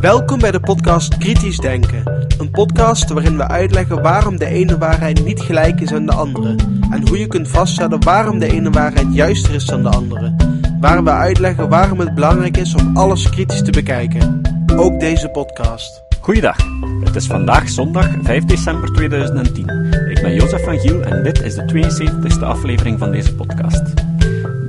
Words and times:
Welkom 0.00 0.38
bij 0.38 0.50
de 0.50 0.60
podcast 0.60 1.18
Kritisch 1.18 1.58
Denken. 1.58 2.26
Een 2.38 2.50
podcast 2.50 3.10
waarin 3.10 3.36
we 3.36 3.48
uitleggen 3.48 4.02
waarom 4.02 4.38
de 4.38 4.46
ene 4.46 4.78
waarheid 4.78 5.24
niet 5.24 5.40
gelijk 5.40 5.80
is 5.80 5.92
aan 5.92 6.06
de 6.06 6.12
andere. 6.12 6.54
En 6.90 7.08
hoe 7.08 7.18
je 7.18 7.26
kunt 7.26 7.48
vaststellen 7.48 8.04
waarom 8.04 8.38
de 8.38 8.52
ene 8.52 8.70
waarheid 8.70 9.14
juister 9.14 9.54
is 9.54 9.64
dan 9.64 9.82
de 9.82 9.88
andere. 9.88 10.34
Waar 10.80 11.04
we 11.04 11.10
uitleggen 11.10 11.68
waarom 11.68 11.98
het 11.98 12.14
belangrijk 12.14 12.56
is 12.56 12.74
om 12.74 12.96
alles 12.96 13.30
kritisch 13.30 13.62
te 13.62 13.70
bekijken. 13.70 14.40
Ook 14.76 15.00
deze 15.00 15.28
podcast. 15.28 16.02
Goeiedag, 16.20 16.56
het 17.04 17.16
is 17.16 17.26
vandaag 17.26 17.68
zondag 17.68 18.08
5 18.22 18.44
december 18.44 18.92
2010. 18.92 19.68
Ik 20.08 20.20
ben 20.22 20.34
Jozef 20.34 20.64
van 20.64 20.78
Giel 20.78 21.02
en 21.02 21.22
dit 21.22 21.42
is 21.42 21.54
de 21.54 21.92
72e 22.38 22.44
aflevering 22.44 22.98
van 22.98 23.10
deze 23.10 23.34
podcast. 23.34 24.11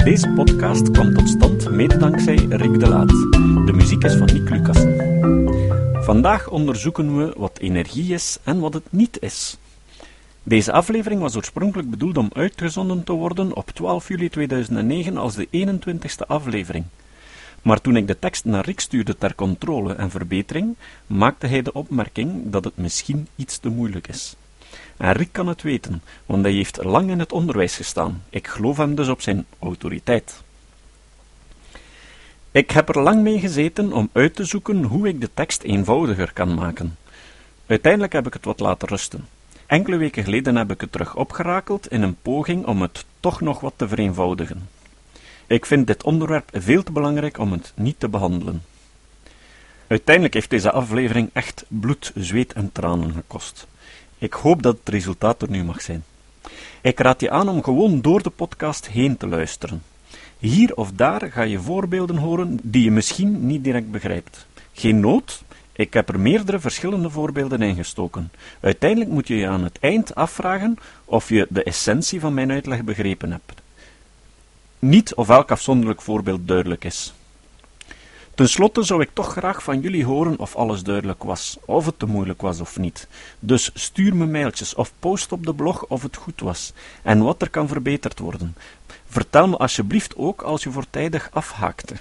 Deze 0.04 0.29
podcast 0.29 0.91
kwam 0.91 1.13
tot 1.13 1.30
stand 1.30 1.70
mede 1.70 1.98
dankzij 1.98 2.35
Rick 2.35 2.80
de 2.80 2.88
Laat. 2.88 3.09
De 3.66 3.71
muziek 3.73 4.03
is 4.03 4.16
van 4.16 4.26
Nick 4.34 4.49
Lucassen. 4.49 4.95
Vandaag 6.03 6.49
onderzoeken 6.49 7.17
we 7.17 7.34
wat 7.38 7.57
energie 7.59 8.13
is 8.13 8.38
en 8.43 8.59
wat 8.59 8.73
het 8.73 8.84
niet 8.89 9.21
is. 9.21 9.57
Deze 10.43 10.71
aflevering 10.71 11.21
was 11.21 11.35
oorspronkelijk 11.35 11.89
bedoeld 11.89 12.17
om 12.17 12.29
uitgezonden 12.34 13.03
te 13.03 13.12
worden 13.12 13.55
op 13.55 13.70
12 13.70 14.07
juli 14.07 14.29
2009 14.29 15.17
als 15.17 15.35
de 15.35 15.48
21ste 15.52 16.27
aflevering. 16.27 16.85
Maar 17.62 17.81
toen 17.81 17.95
ik 17.95 18.07
de 18.07 18.20
tekst 18.20 18.45
naar 18.45 18.65
Rick 18.65 18.79
stuurde 18.79 19.17
ter 19.17 19.35
controle 19.35 19.93
en 19.93 20.09
verbetering, 20.09 20.76
maakte 21.07 21.48
hij 21.48 21.62
de 21.62 21.73
opmerking 21.73 22.49
dat 22.49 22.63
het 22.63 22.77
misschien 22.77 23.27
iets 23.35 23.57
te 23.57 23.70
moeilijk 23.70 24.07
is. 24.07 24.35
En 24.97 25.11
Rick 25.11 25.29
kan 25.31 25.47
het 25.47 25.61
weten, 25.61 26.02
want 26.25 26.43
hij 26.43 26.53
heeft 26.53 26.83
lang 26.83 27.09
in 27.09 27.20
het 27.20 27.31
onderwijs 27.31 27.75
gestaan. 27.75 28.23
Ik 28.29 28.47
geloof 28.47 28.77
hem 28.77 28.95
dus 28.95 29.07
op 29.07 29.21
zijn 29.21 29.45
autoriteit. 29.59 30.43
Ik 32.51 32.71
heb 32.71 32.89
er 32.89 33.01
lang 33.01 33.21
mee 33.21 33.40
gezeten 33.40 33.93
om 33.93 34.09
uit 34.12 34.35
te 34.35 34.45
zoeken 34.45 34.84
hoe 34.84 35.07
ik 35.07 35.21
de 35.21 35.29
tekst 35.34 35.62
eenvoudiger 35.62 36.34
kan 36.34 36.53
maken. 36.53 36.98
Uiteindelijk 37.65 38.13
heb 38.13 38.27
ik 38.27 38.34
het 38.34 38.45
wat 38.45 38.59
laten 38.59 38.87
rusten. 38.87 39.27
Enkele 39.65 39.98
weken 39.98 40.23
geleden 40.23 40.55
heb 40.55 40.71
ik 40.71 40.81
het 40.81 40.91
terug 40.91 41.15
opgerakeld 41.15 41.87
in 41.87 42.01
een 42.01 42.18
poging 42.21 42.65
om 42.65 42.81
het 42.81 43.05
toch 43.20 43.41
nog 43.41 43.59
wat 43.59 43.73
te 43.75 43.87
vereenvoudigen. 43.87 44.70
Ik 45.48 45.65
vind 45.65 45.87
dit 45.87 46.03
onderwerp 46.03 46.49
veel 46.53 46.84
te 46.84 46.91
belangrijk 46.91 47.37
om 47.37 47.51
het 47.51 47.73
niet 47.75 47.99
te 47.99 48.09
behandelen. 48.09 48.62
Uiteindelijk 49.87 50.34
heeft 50.34 50.49
deze 50.49 50.71
aflevering 50.71 51.29
echt 51.34 51.65
bloed, 51.68 52.12
zweet 52.15 52.53
en 52.53 52.71
tranen 52.71 53.13
gekost. 53.13 53.68
Ik 54.24 54.34
hoop 54.34 54.62
dat 54.62 54.77
het 54.79 54.90
resultaat 54.90 55.41
er 55.41 55.49
nu 55.49 55.63
mag 55.63 55.82
zijn. 55.82 56.04
Ik 56.82 56.99
raad 56.99 57.21
je 57.21 57.29
aan 57.29 57.49
om 57.49 57.63
gewoon 57.63 58.02
door 58.02 58.24
de 58.24 58.30
podcast 58.30 58.88
heen 58.88 59.18
te 59.18 59.27
luisteren. 59.27 59.84
Hier 60.38 60.76
of 60.76 60.91
daar 60.91 61.32
ga 61.32 61.41
je 61.41 61.60
voorbeelden 61.60 62.18
horen 62.18 62.60
die 62.62 62.84
je 62.84 62.91
misschien 62.91 63.48
niet 63.48 63.63
direct 63.63 63.91
begrijpt. 63.91 64.46
Geen 64.74 65.00
nood, 65.00 65.44
ik 65.72 65.94
heb 65.94 66.09
er 66.09 66.19
meerdere 66.19 66.59
verschillende 66.59 67.09
voorbeelden 67.09 67.62
in 67.62 67.75
gestoken. 67.75 68.31
Uiteindelijk 68.59 69.12
moet 69.12 69.28
je 69.28 69.35
je 69.35 69.47
aan 69.47 69.63
het 69.63 69.80
eind 69.80 70.16
afvragen 70.16 70.78
of 71.06 71.30
je 71.30 71.47
de 71.50 71.63
essentie 71.63 72.19
van 72.19 72.34
mijn 72.34 72.52
uitleg 72.52 72.84
begrepen 72.84 73.31
hebt. 73.31 73.62
Niet 74.80 75.16
of 75.16 75.30
elk 75.30 75.52
afzonderlijk 75.52 76.02
voorbeeld 76.02 76.47
duidelijk 76.47 76.84
is. 76.84 77.13
Ten 78.35 78.50
slotte 78.50 78.84
zou 78.84 79.01
ik 79.01 79.09
toch 79.13 79.31
graag 79.31 79.63
van 79.63 79.79
jullie 79.79 80.06
horen 80.06 80.39
of 80.39 80.56
alles 80.56 80.84
duidelijk 80.84 81.23
was, 81.23 81.57
of 81.66 81.85
het 81.85 82.00
te 82.00 82.06
moeilijk 82.06 82.41
was 82.41 82.59
of 82.62 82.78
niet. 82.78 83.07
Dus 83.40 83.72
stuur 83.73 84.16
me 84.16 84.25
mailtjes 84.25 84.75
of 84.75 84.94
post 85.00 85.31
op 85.31 85.45
de 85.45 85.53
blog 85.53 85.85
of 85.85 86.01
het 86.01 86.16
goed 86.16 86.41
was 86.41 86.73
en 87.01 87.23
wat 87.23 87.41
er 87.41 87.50
kan 87.50 87.67
verbeterd 87.67 88.19
worden. 88.19 88.56
Vertel 89.06 89.47
me 89.47 89.57
alsjeblieft 89.57 90.16
ook 90.16 90.41
als 90.41 90.63
je 90.63 90.72
voortijdig 90.72 91.29
afhaakte. 91.31 91.95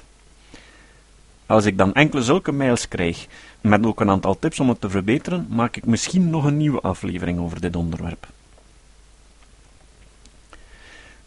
Als 1.47 1.65
ik 1.65 1.79
dan 1.79 1.95
enkele 1.95 2.23
zulke 2.23 2.53
mails 2.53 2.89
krijg, 2.89 3.27
met 3.61 3.87
ook 3.87 4.01
een 4.01 4.11
aantal 4.11 4.39
tips 4.39 4.61
om 4.61 4.69
het 4.69 4.81
te 4.81 4.91
verbeteren, 4.91 5.47
maak 5.51 5.77
ik 5.77 5.87
misschien 5.87 6.31
nog 6.31 6.45
een 6.45 6.57
nieuwe 6.57 6.81
aflevering 6.81 7.41
over 7.41 7.61
dit 7.61 7.77
onderwerp. 7.77 8.27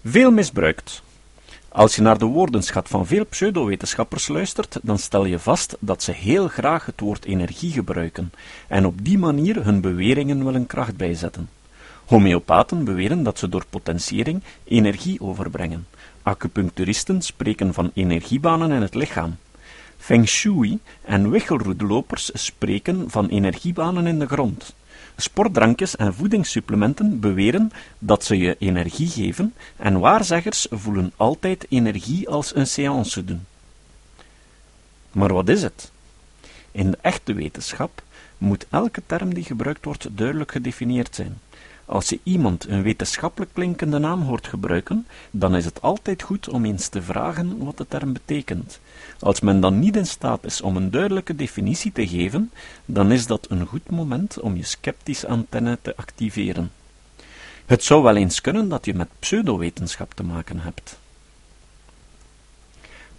Veel 0.03 0.31
misbruikt. 0.31 1.01
Als 1.75 1.95
je 1.95 2.01
naar 2.01 2.17
de 2.17 2.25
woordenschat 2.25 2.89
van 2.89 3.05
veel 3.05 3.25
pseudowetenschappers 3.25 4.27
luistert, 4.27 4.79
dan 4.81 4.97
stel 4.99 5.25
je 5.25 5.39
vast 5.39 5.77
dat 5.79 6.03
ze 6.03 6.11
heel 6.11 6.47
graag 6.47 6.85
het 6.85 6.99
woord 6.99 7.25
energie 7.25 7.71
gebruiken 7.71 8.31
en 8.67 8.85
op 8.85 9.05
die 9.05 9.17
manier 9.17 9.63
hun 9.63 9.81
beweringen 9.81 10.45
willen 10.45 10.65
kracht 10.65 10.97
bijzetten. 10.97 11.49
Homeopaten 12.05 12.83
beweren 12.83 13.23
dat 13.23 13.39
ze 13.39 13.49
door 13.49 13.65
potentiëring 13.69 14.41
energie 14.63 15.21
overbrengen. 15.21 15.87
Acupuncturisten 16.23 17.21
spreken 17.21 17.73
van 17.73 17.91
energiebanen 17.93 18.71
in 18.71 18.81
het 18.81 18.95
lichaam. 18.95 19.35
Feng 19.97 20.27
Shui 20.27 20.79
en 21.01 21.29
wichelroedelopers 21.29 22.29
spreken 22.33 23.09
van 23.09 23.27
energiebanen 23.27 24.07
in 24.07 24.19
de 24.19 24.27
grond. 24.27 24.75
Sportdrankjes 25.17 25.95
en 25.95 26.13
voedingssupplementen 26.13 27.19
beweren 27.19 27.71
dat 27.99 28.23
ze 28.23 28.37
je 28.37 28.55
energie 28.59 29.07
geven 29.07 29.53
en 29.75 29.99
waarzeggers 29.99 30.67
voelen 30.69 31.11
altijd 31.15 31.65
energie 31.69 32.29
als 32.29 32.55
een 32.55 32.67
séance 32.67 33.25
doen. 33.25 33.45
Maar 35.11 35.33
wat 35.33 35.49
is 35.49 35.61
het? 35.61 35.91
In 36.71 36.91
de 36.91 36.97
echte 37.01 37.33
wetenschap 37.33 38.03
moet 38.37 38.65
elke 38.69 39.01
term 39.05 39.33
die 39.33 39.43
gebruikt 39.43 39.85
wordt 39.85 40.17
duidelijk 40.17 40.51
gedefinieerd 40.51 41.15
zijn. 41.15 41.39
Als 41.85 42.09
je 42.09 42.19
iemand 42.23 42.67
een 42.67 42.81
wetenschappelijk 42.81 43.53
klinkende 43.53 43.97
naam 43.97 44.21
hoort 44.21 44.47
gebruiken, 44.47 45.07
dan 45.31 45.55
is 45.55 45.65
het 45.65 45.81
altijd 45.81 46.21
goed 46.21 46.49
om 46.49 46.65
eens 46.65 46.87
te 46.87 47.01
vragen 47.01 47.57
wat 47.57 47.77
de 47.77 47.87
term 47.87 48.13
betekent. 48.13 48.79
Als 49.19 49.39
men 49.39 49.59
dan 49.59 49.79
niet 49.79 49.95
in 49.95 50.07
staat 50.07 50.45
is 50.45 50.61
om 50.61 50.75
een 50.75 50.91
duidelijke 50.91 51.35
definitie 51.35 51.91
te 51.91 52.07
geven, 52.07 52.51
dan 52.85 53.11
is 53.11 53.27
dat 53.27 53.49
een 53.49 53.65
goed 53.65 53.89
moment 53.89 54.39
om 54.39 54.55
je 54.55 54.63
sceptische 54.63 55.27
antenne 55.27 55.77
te 55.81 55.95
activeren. 55.95 56.71
Het 57.65 57.83
zou 57.83 58.03
wel 58.03 58.15
eens 58.15 58.41
kunnen 58.41 58.69
dat 58.69 58.85
je 58.85 58.93
met 58.93 59.09
pseudowetenschap 59.19 60.13
te 60.13 60.23
maken 60.23 60.59
hebt. 60.59 60.99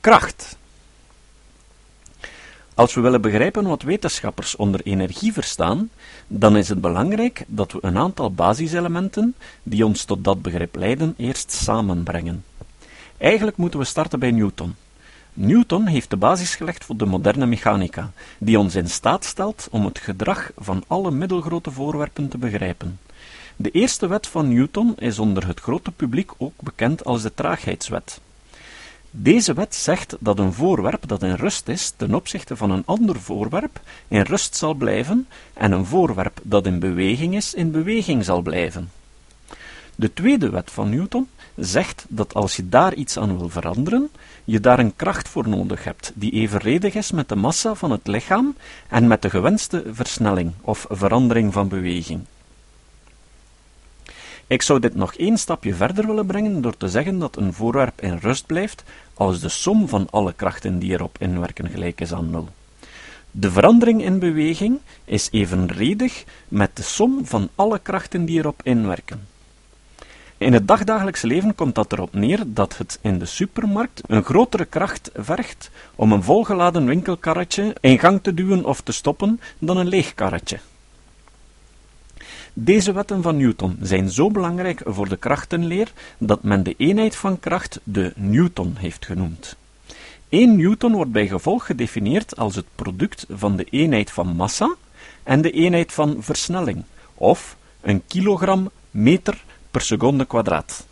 Kracht. 0.01 0.57
Als 2.77 2.95
we 2.95 3.01
willen 3.01 3.21
begrijpen 3.21 3.67
wat 3.67 3.83
wetenschappers 3.83 4.57
onder 4.57 4.81
energie 4.85 5.33
verstaan, 5.33 5.91
dan 6.27 6.57
is 6.57 6.69
het 6.69 6.81
belangrijk 6.81 7.45
dat 7.47 7.73
we 7.73 7.79
een 7.83 7.99
aantal 7.99 8.33
basiselementen 8.33 9.35
die 9.63 9.87
ons 9.87 10.05
tot 10.05 10.25
dat 10.25 10.43
begrip 10.43 10.75
leiden 10.75 11.15
eerst 11.17 11.53
samenbrengen. 11.53 12.45
Eigenlijk 13.19 13.57
moeten 13.57 13.79
we 13.79 13.85
starten 13.85 14.19
bij 14.19 14.31
Newton. 14.31 14.75
Newton 15.33 15.87
heeft 15.87 16.11
de 16.11 16.17
basis 16.17 16.55
gelegd 16.55 16.85
voor 16.85 16.97
de 16.97 17.07
moderne 17.07 17.47
mechanica, 17.47 18.11
die 18.39 18.59
ons 18.59 18.75
in 18.75 18.89
staat 18.89 19.25
stelt 19.25 19.69
om 19.71 19.85
het 19.85 19.99
gedrag 19.99 20.51
van 20.57 20.85
alle 20.87 21.11
middelgrote 21.11 21.71
voorwerpen 21.71 22.29
te 22.29 22.39
begrijpen. 22.39 22.99
De 23.57 23.71
eerste 23.71 24.07
wet 24.07 24.27
van 24.27 24.55
Newton 24.55 24.95
is 24.99 25.19
onder 25.19 25.47
het 25.47 25.61
grote 25.61 25.91
publiek 25.91 26.33
ook 26.39 26.63
bekend 26.63 27.05
als 27.05 27.23
de 27.23 27.35
traagheidswet. 27.35 28.21
Deze 29.19 29.55
wet 29.55 29.75
zegt 29.75 30.17
dat 30.21 30.39
een 30.39 30.53
voorwerp 30.53 31.09
dat 31.09 31.23
in 31.23 31.35
rust 31.35 31.69
is 31.69 31.93
ten 31.97 32.15
opzichte 32.15 32.57
van 32.57 32.71
een 32.71 32.83
ander 32.87 33.21
voorwerp 33.21 33.81
in 34.09 34.21
rust 34.21 34.57
zal 34.57 34.75
blijven 34.75 35.27
en 35.55 35.73
een 35.73 35.87
voorwerp 35.87 36.41
dat 36.43 36.67
in 36.67 36.79
beweging 36.79 37.35
is 37.35 37.55
in 37.55 37.71
beweging 37.71 38.25
zal 38.25 38.41
blijven. 38.41 38.91
De 39.95 40.13
tweede 40.13 40.51
wet 40.51 40.71
van 40.71 40.91
Newton 40.91 41.29
zegt 41.55 42.05
dat 42.09 42.35
als 42.35 42.57
je 42.57 42.69
daar 42.69 42.95
iets 42.95 43.19
aan 43.19 43.39
wil 43.39 43.49
veranderen, 43.49 44.09
je 44.45 44.61
daar 44.61 44.79
een 44.79 44.97
kracht 44.97 45.29
voor 45.29 45.49
nodig 45.49 45.85
hebt 45.85 46.13
die 46.15 46.33
evenredig 46.33 46.95
is 46.95 47.11
met 47.11 47.29
de 47.29 47.37
massa 47.37 47.75
van 47.75 47.91
het 47.91 48.07
lichaam 48.07 48.55
en 48.89 49.07
met 49.07 49.23
de 49.23 49.31
gewenste 49.31 49.85
versnelling 49.91 50.53
of 50.61 50.87
verandering 50.89 51.53
van 51.53 51.69
beweging. 51.69 52.21
Ik 54.49 54.63
zou 54.63 54.81
dit 54.81 54.95
nog 54.95 55.15
één 55.15 55.39
stapje 55.39 55.75
verder 55.75 56.07
willen 56.07 56.27
brengen 56.27 56.61
door 56.61 56.77
te 56.77 56.89
zeggen 56.89 57.19
dat 57.19 57.37
een 57.37 57.53
voorwerp 57.53 58.01
in 58.01 58.17
rust 58.17 58.47
blijft 58.47 58.85
als 59.15 59.41
de 59.41 59.49
som 59.49 59.89
van 59.89 60.07
alle 60.11 60.33
krachten 60.33 60.79
die 60.79 60.93
erop 60.93 61.17
inwerken 61.19 61.69
gelijk 61.69 62.01
is 62.01 62.13
aan 62.13 62.31
nul. 62.31 62.49
De 63.31 63.51
verandering 63.51 64.03
in 64.03 64.19
beweging 64.19 64.79
is 65.05 65.29
evenredig 65.33 66.25
met 66.49 66.77
de 66.77 66.83
som 66.83 67.27
van 67.27 67.49
alle 67.55 67.79
krachten 67.79 68.25
die 68.25 68.39
erop 68.39 68.61
inwerken. 68.63 69.27
In 70.39 70.53
het 70.53 70.69
dagdagelijkse 70.69 71.27
leven 71.27 71.55
komt 71.55 71.75
dat 71.75 71.93
erop 71.93 72.15
neer 72.15 72.43
dat 72.47 72.77
het 72.77 72.99
in 73.03 73.19
de 73.19 73.27
supermarkt 73.27 74.03
een 74.07 74.23
grotere 74.25 74.65
kracht 74.65 75.11
vergt 75.15 75.71
om 75.95 76.13
een 76.13 76.23
volgeladen 76.23 76.87
winkelkarretje 76.87 77.77
in 77.81 77.99
gang 77.99 78.23
te 78.23 78.35
duwen 78.35 78.65
of 78.65 78.81
te 78.81 78.93
stoppen 78.93 79.41
dan 79.59 79.77
een 79.77 79.89
leeg 79.89 80.15
karretje. 80.15 80.59
Deze 82.59 82.93
wetten 82.93 83.23
van 83.23 83.37
Newton 83.37 83.79
zijn 83.81 84.11
zo 84.11 84.31
belangrijk 84.31 84.81
voor 84.85 85.09
de 85.09 85.17
krachtenleer 85.17 85.93
dat 86.19 86.43
men 86.43 86.63
de 86.63 86.75
eenheid 86.77 87.17
van 87.17 87.41
kracht 87.41 87.81
de 87.83 88.13
Newton 88.15 88.75
heeft 88.77 89.07
genoemd. 89.07 89.57
1 90.29 90.57
Newton 90.57 90.93
wordt 90.93 91.13
bij 91.13 91.27
gevolg 91.27 91.67
gedefinieerd 91.67 92.37
als 92.37 92.55
het 92.55 92.65
product 92.75 93.27
van 93.31 93.57
de 93.57 93.65
eenheid 93.65 94.11
van 94.11 94.27
massa 94.27 94.75
en 95.23 95.43
de 95.43 95.51
eenheid 95.51 95.93
van 95.93 96.17
versnelling, 96.19 96.85
of 97.15 97.57
een 97.81 98.03
kilogram 98.07 98.71
meter 98.91 99.45
per 99.71 99.81
seconde 99.81 100.25
kwadraat. 100.25 100.87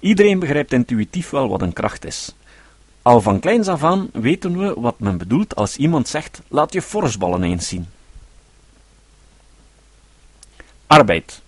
Iedereen 0.00 0.38
begrijpt 0.38 0.72
intuïtief 0.72 1.30
wel 1.30 1.48
wat 1.48 1.62
een 1.62 1.72
kracht 1.72 2.04
is. 2.04 2.34
Al 3.02 3.20
van 3.20 3.40
kleins 3.40 3.68
af 3.68 3.84
aan 3.84 4.10
weten 4.12 4.58
we 4.58 4.80
wat 4.80 4.98
men 4.98 5.18
bedoelt 5.18 5.56
als 5.56 5.76
iemand 5.76 6.08
zegt: 6.08 6.40
laat 6.48 6.72
je 6.72 6.82
forstballen 6.82 7.42
eens 7.42 7.68
zien. 7.68 7.86
Arbeid. 10.88 11.42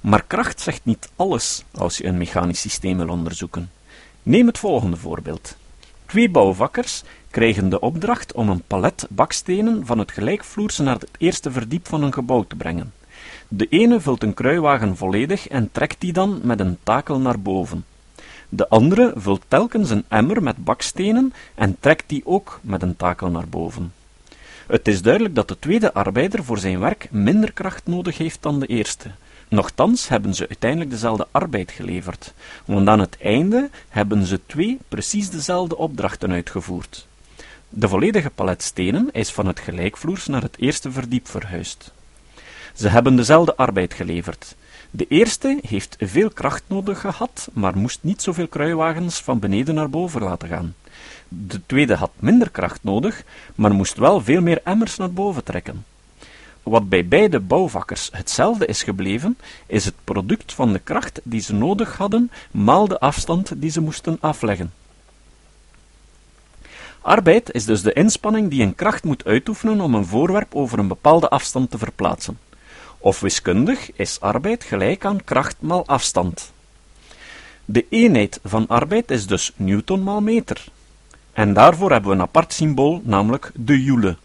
Maar 0.00 0.24
kracht 0.26 0.60
zegt 0.60 0.84
niet 0.84 1.10
alles 1.16 1.64
als 1.70 1.96
je 1.96 2.04
een 2.04 2.18
mechanisch 2.18 2.60
systeem 2.60 2.96
wil 2.96 3.08
onderzoeken. 3.08 3.70
Neem 4.22 4.46
het 4.46 4.58
volgende 4.58 4.96
voorbeeld. 4.96 5.56
Twee 6.06 6.30
bouwvakkers 6.30 7.02
krijgen 7.30 7.68
de 7.68 7.80
opdracht 7.80 8.32
om 8.32 8.48
een 8.48 8.62
palet 8.66 9.06
bakstenen 9.08 9.86
van 9.86 9.98
het 9.98 10.10
gelijkvloerse 10.12 10.82
naar 10.82 10.94
het 10.94 11.08
eerste 11.18 11.50
verdiep 11.50 11.88
van 11.88 12.02
een 12.02 12.12
gebouw 12.12 12.42
te 12.42 12.56
brengen. 12.56 12.92
De 13.48 13.66
ene 13.68 14.00
vult 14.00 14.22
een 14.22 14.34
kruiwagen 14.34 14.96
volledig 14.96 15.48
en 15.48 15.68
trekt 15.72 16.00
die 16.00 16.12
dan 16.12 16.40
met 16.42 16.60
een 16.60 16.78
takel 16.82 17.20
naar 17.20 17.40
boven. 17.40 17.84
De 18.48 18.68
andere 18.68 19.12
vult 19.16 19.42
telkens 19.48 19.90
een 19.90 20.04
emmer 20.08 20.42
met 20.42 20.64
bakstenen 20.64 21.32
en 21.54 21.76
trekt 21.80 22.04
die 22.06 22.22
ook 22.24 22.60
met 22.62 22.82
een 22.82 22.96
takel 22.96 23.30
naar 23.30 23.48
boven. 23.48 23.92
Het 24.70 24.88
is 24.88 25.02
duidelijk 25.02 25.34
dat 25.34 25.48
de 25.48 25.58
tweede 25.58 25.92
arbeider 25.92 26.44
voor 26.44 26.58
zijn 26.58 26.78
werk 26.78 27.08
minder 27.10 27.52
kracht 27.52 27.86
nodig 27.86 28.18
heeft 28.18 28.42
dan 28.42 28.60
de 28.60 28.66
eerste. 28.66 29.10
Nochtans 29.48 30.08
hebben 30.08 30.34
ze 30.34 30.48
uiteindelijk 30.48 30.90
dezelfde 30.90 31.26
arbeid 31.30 31.70
geleverd, 31.70 32.32
want 32.64 32.88
aan 32.88 33.00
het 33.00 33.16
einde 33.20 33.70
hebben 33.88 34.26
ze 34.26 34.40
twee 34.46 34.78
precies 34.88 35.30
dezelfde 35.30 35.76
opdrachten 35.76 36.32
uitgevoerd. 36.32 37.06
De 37.68 37.88
volledige 37.88 38.30
palet 38.30 38.62
stenen 38.62 39.08
is 39.12 39.30
van 39.30 39.46
het 39.46 39.60
gelijkvloers 39.60 40.26
naar 40.26 40.42
het 40.42 40.58
eerste 40.58 40.90
verdiep 40.90 41.28
verhuisd. 41.28 41.92
Ze 42.74 42.88
hebben 42.88 43.16
dezelfde 43.16 43.56
arbeid 43.56 43.94
geleverd. 43.94 44.56
De 44.90 45.06
eerste 45.08 45.58
heeft 45.62 45.96
veel 45.98 46.30
kracht 46.30 46.62
nodig 46.66 47.00
gehad, 47.00 47.48
maar 47.52 47.76
moest 47.76 47.98
niet 48.02 48.22
zoveel 48.22 48.48
kruiwagens 48.48 49.20
van 49.20 49.38
beneden 49.38 49.74
naar 49.74 49.90
boven 49.90 50.22
laten 50.22 50.48
gaan. 50.48 50.74
De 51.32 51.60
tweede 51.66 51.94
had 51.94 52.10
minder 52.16 52.50
kracht 52.50 52.82
nodig, 52.82 53.22
maar 53.54 53.74
moest 53.74 53.96
wel 53.96 54.20
veel 54.20 54.40
meer 54.40 54.60
emmers 54.64 54.96
naar 54.96 55.12
boven 55.12 55.44
trekken. 55.44 55.84
Wat 56.62 56.88
bij 56.88 57.06
beide 57.06 57.40
bouwvakkers 57.40 58.08
hetzelfde 58.12 58.66
is 58.66 58.82
gebleven, 58.82 59.38
is 59.66 59.84
het 59.84 59.94
product 60.04 60.52
van 60.52 60.72
de 60.72 60.78
kracht 60.78 61.20
die 61.22 61.40
ze 61.40 61.54
nodig 61.54 61.96
hadden, 61.96 62.30
maal 62.50 62.88
de 62.88 63.00
afstand 63.00 63.52
die 63.56 63.70
ze 63.70 63.80
moesten 63.80 64.16
afleggen. 64.20 64.72
Arbeid 67.00 67.52
is 67.52 67.64
dus 67.64 67.82
de 67.82 67.92
inspanning 67.92 68.50
die 68.50 68.62
een 68.62 68.74
kracht 68.74 69.04
moet 69.04 69.24
uitoefenen 69.24 69.80
om 69.80 69.94
een 69.94 70.06
voorwerp 70.06 70.54
over 70.54 70.78
een 70.78 70.88
bepaalde 70.88 71.28
afstand 71.28 71.70
te 71.70 71.78
verplaatsen. 71.78 72.38
Of 72.98 73.20
wiskundig 73.20 73.92
is 73.92 74.20
arbeid 74.20 74.64
gelijk 74.64 75.04
aan 75.04 75.24
kracht 75.24 75.56
maal 75.60 75.86
afstand. 75.86 76.52
De 77.64 77.86
eenheid 77.88 78.40
van 78.44 78.66
arbeid 78.66 79.10
is 79.10 79.26
dus 79.26 79.52
newton 79.56 80.02
maal 80.02 80.20
meter. 80.20 80.64
En 81.32 81.52
daarvoor 81.52 81.90
hebben 81.90 82.10
we 82.10 82.16
een 82.16 82.22
apart 82.22 82.52
symbool, 82.52 83.00
namelijk 83.04 83.50
de 83.54 83.82
joule. 83.82 84.16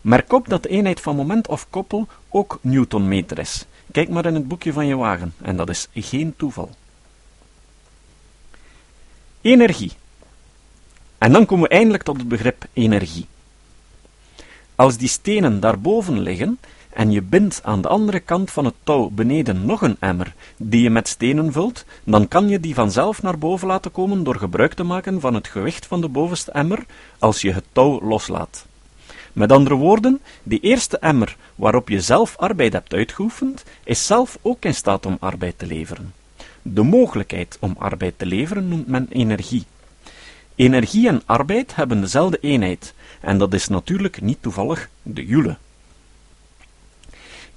Merk 0.00 0.32
op 0.32 0.48
dat 0.48 0.62
de 0.62 0.68
eenheid 0.68 1.00
van 1.00 1.16
moment 1.16 1.48
of 1.48 1.66
koppel 1.70 2.08
ook 2.28 2.58
newtonmeter 2.60 3.38
is. 3.38 3.64
Kijk 3.92 4.08
maar 4.08 4.26
in 4.26 4.34
het 4.34 4.48
boekje 4.48 4.72
van 4.72 4.86
je 4.86 4.96
wagen, 4.96 5.34
en 5.42 5.56
dat 5.56 5.68
is 5.68 5.88
geen 5.94 6.34
toeval. 6.36 6.70
Energie. 9.40 9.92
En 11.18 11.32
dan 11.32 11.46
komen 11.46 11.68
we 11.68 11.74
eindelijk 11.74 12.02
tot 12.02 12.16
het 12.16 12.28
begrip 12.28 12.64
energie. 12.72 13.26
Als 14.74 14.96
die 14.96 15.08
stenen 15.08 15.60
daarboven 15.60 16.20
liggen 16.20 16.58
en 16.92 17.10
je 17.10 17.22
bindt 17.22 17.60
aan 17.64 17.80
de 17.80 17.88
andere 17.88 18.20
kant 18.20 18.50
van 18.50 18.64
het 18.64 18.74
touw 18.84 19.08
beneden 19.08 19.66
nog 19.66 19.82
een 19.82 19.96
emmer 20.00 20.34
die 20.56 20.82
je 20.82 20.90
met 20.90 21.08
stenen 21.08 21.52
vult, 21.52 21.84
dan 22.04 22.28
kan 22.28 22.48
je 22.48 22.60
die 22.60 22.74
vanzelf 22.74 23.22
naar 23.22 23.38
boven 23.38 23.68
laten 23.68 23.92
komen 23.92 24.24
door 24.24 24.36
gebruik 24.36 24.74
te 24.74 24.82
maken 24.82 25.20
van 25.20 25.34
het 25.34 25.48
gewicht 25.48 25.86
van 25.86 26.00
de 26.00 26.08
bovenste 26.08 26.52
emmer 26.52 26.84
als 27.18 27.40
je 27.40 27.52
het 27.52 27.64
touw 27.72 28.00
loslaat. 28.02 28.66
Met 29.32 29.52
andere 29.52 29.74
woorden, 29.74 30.20
die 30.42 30.60
eerste 30.60 30.98
emmer 30.98 31.36
waarop 31.54 31.88
je 31.88 32.00
zelf 32.00 32.36
arbeid 32.36 32.72
hebt 32.72 32.94
uitgeoefend, 32.94 33.64
is 33.84 34.06
zelf 34.06 34.38
ook 34.42 34.64
in 34.64 34.74
staat 34.74 35.06
om 35.06 35.16
arbeid 35.20 35.58
te 35.58 35.66
leveren. 35.66 36.14
De 36.62 36.82
mogelijkheid 36.82 37.56
om 37.60 37.74
arbeid 37.78 38.14
te 38.16 38.26
leveren 38.26 38.68
noemt 38.68 38.86
men 38.86 39.06
energie. 39.10 39.64
Energie 40.54 41.08
en 41.08 41.22
arbeid 41.26 41.74
hebben 41.74 42.00
dezelfde 42.00 42.38
eenheid, 42.40 42.94
en 43.20 43.38
dat 43.38 43.54
is 43.54 43.68
natuurlijk 43.68 44.20
niet 44.20 44.38
toevallig 44.40 44.88
de 45.02 45.26
joule. 45.26 45.56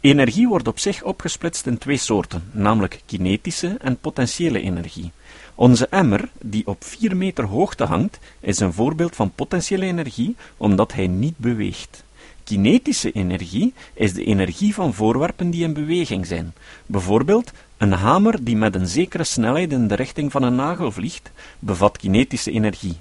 Energie 0.04 0.48
wordt 0.48 0.68
op 0.68 0.80
zich 0.80 1.04
opgesplitst 1.04 1.66
in 1.66 1.78
twee 1.78 1.98
soorten, 1.98 2.44
namelijk 2.52 3.02
kinetische 3.06 3.78
en 3.82 3.98
potentiële 3.98 4.62
energie. 4.62 5.12
Onze 5.56 5.88
emmer, 5.88 6.30
die 6.42 6.68
op 6.68 6.84
4 6.84 7.18
meter 7.18 7.46
hoogte 7.46 7.84
hangt, 7.84 8.20
is 8.40 8.60
een 8.60 8.74
voorbeeld 8.74 9.16
van 9.16 9.32
potentiële 9.32 9.86
energie, 9.86 10.36
omdat 10.58 10.94
hij 10.94 11.08
niet 11.08 11.38
beweegt. 11.38 12.04
Kinetische 12.44 13.12
energie 13.12 13.74
is 13.94 14.14
de 14.14 14.24
energie 14.24 14.74
van 14.74 14.94
voorwerpen 14.94 15.50
die 15.50 15.64
in 15.64 15.74
beweging 15.74 16.26
zijn. 16.26 16.54
Bijvoorbeeld, 16.86 17.52
een 17.78 17.92
hamer 17.92 18.44
die 18.44 18.56
met 18.56 18.76
een 18.76 18.88
zekere 18.88 19.24
snelheid 19.24 19.72
in 19.72 19.88
de 19.88 19.96
richting 19.96 20.32
van 20.32 20.44
een 20.44 20.56
nagel 20.56 20.92
vliegt, 20.92 21.32
bevat 21.60 21.98
kinetische 21.98 22.52
energie. 22.52 22.98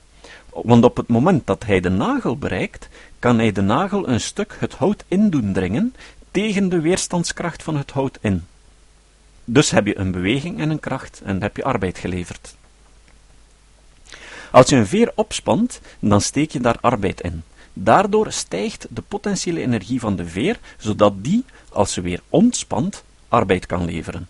Want 0.53 0.85
op 0.85 0.97
het 0.97 1.09
moment 1.09 1.47
dat 1.47 1.65
hij 1.65 1.81
de 1.81 1.91
nagel 1.91 2.37
bereikt, 2.37 2.89
kan 3.19 3.39
hij 3.39 3.53
de 3.53 3.63
nagel 3.63 4.09
een 4.09 4.21
stuk 4.21 4.57
het 4.59 4.75
hout 4.75 5.05
in 5.09 5.31
doen 5.31 5.53
dringen 5.53 5.95
tegen 6.33 6.69
de 6.69 6.81
weerstandskracht 6.81 7.63
van 7.63 7.77
het 7.77 7.91
hout 7.91 8.19
in. 8.21 8.45
Dus 9.45 9.71
heb 9.71 9.87
je 9.87 9.99
een 9.99 10.13
beweging 10.13 10.61
en 10.61 10.71
een 10.71 10.81
kracht 10.81 11.21
en 11.25 11.43
heb 11.43 11.57
je 11.57 11.65
arbeid 11.65 11.99
geleverd. 11.99 12.57
Als 14.51 14.69
je 14.69 14.77
een 14.77 14.87
veer 14.87 15.13
opspant, 15.15 15.81
dan 15.99 16.21
steek 16.21 16.51
je 16.51 16.61
daar 16.61 16.79
arbeid 16.81 17.21
in. 17.21 17.43
Daardoor 17.73 18.33
stijgt 18.33 18.87
de 18.91 19.03
potentiële 19.03 19.61
energie 19.61 20.01
van 20.01 20.17
de 20.17 20.27
veer, 20.27 20.59
zodat 20.79 21.25
die, 21.25 21.45
als 21.69 21.93
ze 21.93 22.01
weer 22.01 22.23
ontspant, 22.29 23.05
arbeid 23.29 23.67
kan 23.67 23.85
leveren. 23.85 24.29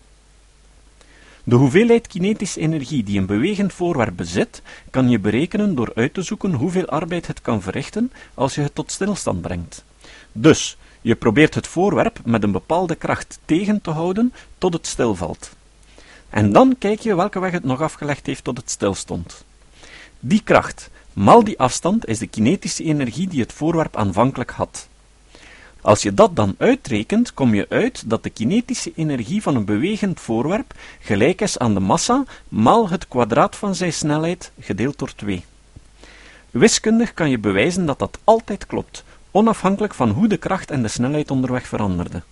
De 1.43 1.55
hoeveelheid 1.55 2.07
kinetische 2.07 2.59
energie 2.59 3.03
die 3.03 3.19
een 3.19 3.25
bewegend 3.25 3.73
voorwerp 3.73 4.15
bezit, 4.15 4.61
kan 4.89 5.09
je 5.09 5.19
berekenen 5.19 5.75
door 5.75 5.91
uit 5.95 6.13
te 6.13 6.21
zoeken 6.21 6.53
hoeveel 6.53 6.85
arbeid 6.85 7.27
het 7.27 7.41
kan 7.41 7.61
verrichten 7.61 8.11
als 8.33 8.55
je 8.55 8.61
het 8.61 8.75
tot 8.75 8.91
stilstand 8.91 9.41
brengt. 9.41 9.83
Dus, 10.31 10.77
je 11.03 11.15
probeert 11.15 11.55
het 11.55 11.67
voorwerp 11.67 12.19
met 12.25 12.43
een 12.43 12.51
bepaalde 12.51 12.95
kracht 12.95 13.39
tegen 13.45 13.81
te 13.81 13.89
houden 13.89 14.33
tot 14.57 14.73
het 14.73 14.87
stilvalt. 14.87 15.51
En 16.29 16.51
dan 16.51 16.75
kijk 16.79 16.99
je 16.99 17.15
welke 17.15 17.39
weg 17.39 17.51
het 17.51 17.63
nog 17.63 17.81
afgelegd 17.81 18.25
heeft 18.25 18.43
tot 18.43 18.57
het 18.57 18.69
stilstond. 18.69 19.43
Die 20.19 20.41
kracht, 20.43 20.89
mal 21.13 21.43
die 21.43 21.59
afstand, 21.59 22.07
is 22.07 22.19
de 22.19 22.27
kinetische 22.27 22.83
energie 22.83 23.27
die 23.27 23.41
het 23.41 23.53
voorwerp 23.53 23.95
aanvankelijk 23.97 24.51
had. 24.51 24.87
Als 25.81 26.01
je 26.01 26.13
dat 26.13 26.35
dan 26.35 26.55
uitrekent, 26.57 27.33
kom 27.33 27.53
je 27.53 27.65
uit 27.69 28.03
dat 28.09 28.23
de 28.23 28.29
kinetische 28.29 28.91
energie 28.95 29.41
van 29.41 29.55
een 29.55 29.65
bewegend 29.65 30.19
voorwerp 30.19 30.73
gelijk 30.99 31.41
is 31.41 31.57
aan 31.57 31.73
de 31.73 31.79
massa 31.79 32.23
maal 32.49 32.89
het 32.89 33.07
kwadraat 33.07 33.55
van 33.55 33.75
zijn 33.75 33.93
snelheid 33.93 34.51
gedeeld 34.59 34.99
door 34.99 35.15
2. 35.15 35.45
Wiskundig 36.51 37.13
kan 37.13 37.29
je 37.29 37.37
bewijzen 37.37 37.85
dat 37.85 37.99
dat 37.99 38.19
altijd 38.23 38.65
klopt, 38.65 39.03
onafhankelijk 39.33 39.93
van 39.93 40.09
hoe 40.09 40.27
de 40.27 40.37
kracht 40.37 40.71
en 40.71 40.81
de 40.81 40.87
snelheid 40.87 41.31
onderweg 41.31 41.67
veranderden. 41.67 42.23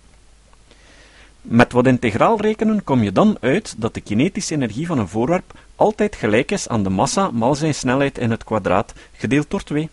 Met 1.40 1.72
wat 1.72 1.86
integraal 1.86 2.40
rekenen 2.40 2.84
kom 2.84 3.02
je 3.02 3.12
dan 3.12 3.36
uit 3.40 3.74
dat 3.78 3.94
de 3.94 4.00
kinetische 4.00 4.54
energie 4.54 4.86
van 4.86 4.98
een 4.98 5.08
voorwerp 5.08 5.58
altijd 5.76 6.16
gelijk 6.16 6.50
is 6.50 6.68
aan 6.68 6.82
de 6.82 6.90
massa 6.90 7.30
maal 7.30 7.54
zijn 7.54 7.74
snelheid 7.74 8.18
in 8.18 8.30
het 8.30 8.44
kwadraat, 8.44 8.92
gedeeld 9.12 9.50
door 9.50 9.62
2. 9.62 9.88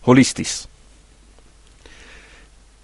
Holistisch. 0.00 0.66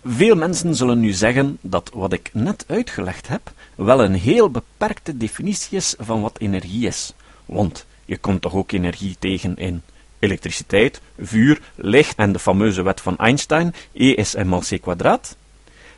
Veel 0.04 0.36
mensen 0.36 0.74
zullen 0.74 1.00
nu 1.00 1.12
zeggen 1.12 1.58
dat 1.60 1.90
wat 1.94 2.12
ik 2.12 2.30
net 2.32 2.64
uitgelegd 2.68 3.28
heb 3.28 3.52
wel 3.74 4.04
een 4.04 4.14
heel 4.14 4.50
beperkte 4.50 5.16
definitie 5.16 5.76
is 5.76 5.94
van 5.98 6.20
wat 6.20 6.38
energie 6.38 6.86
is. 6.86 7.12
Want 7.44 7.86
je 8.04 8.18
komt 8.18 8.42
toch 8.42 8.54
ook 8.54 8.72
energie 8.72 9.16
tegen 9.18 9.56
in 9.56 9.82
elektriciteit, 10.26 11.00
vuur, 11.18 11.60
licht 11.74 12.16
en 12.16 12.32
de 12.32 12.38
fameuze 12.38 12.82
wet 12.82 13.00
van 13.00 13.18
Einstein, 13.18 13.74
E 13.92 14.10
is 14.10 14.34
ml 14.34 14.60
c 14.60 14.80
kwadraat. 14.80 15.36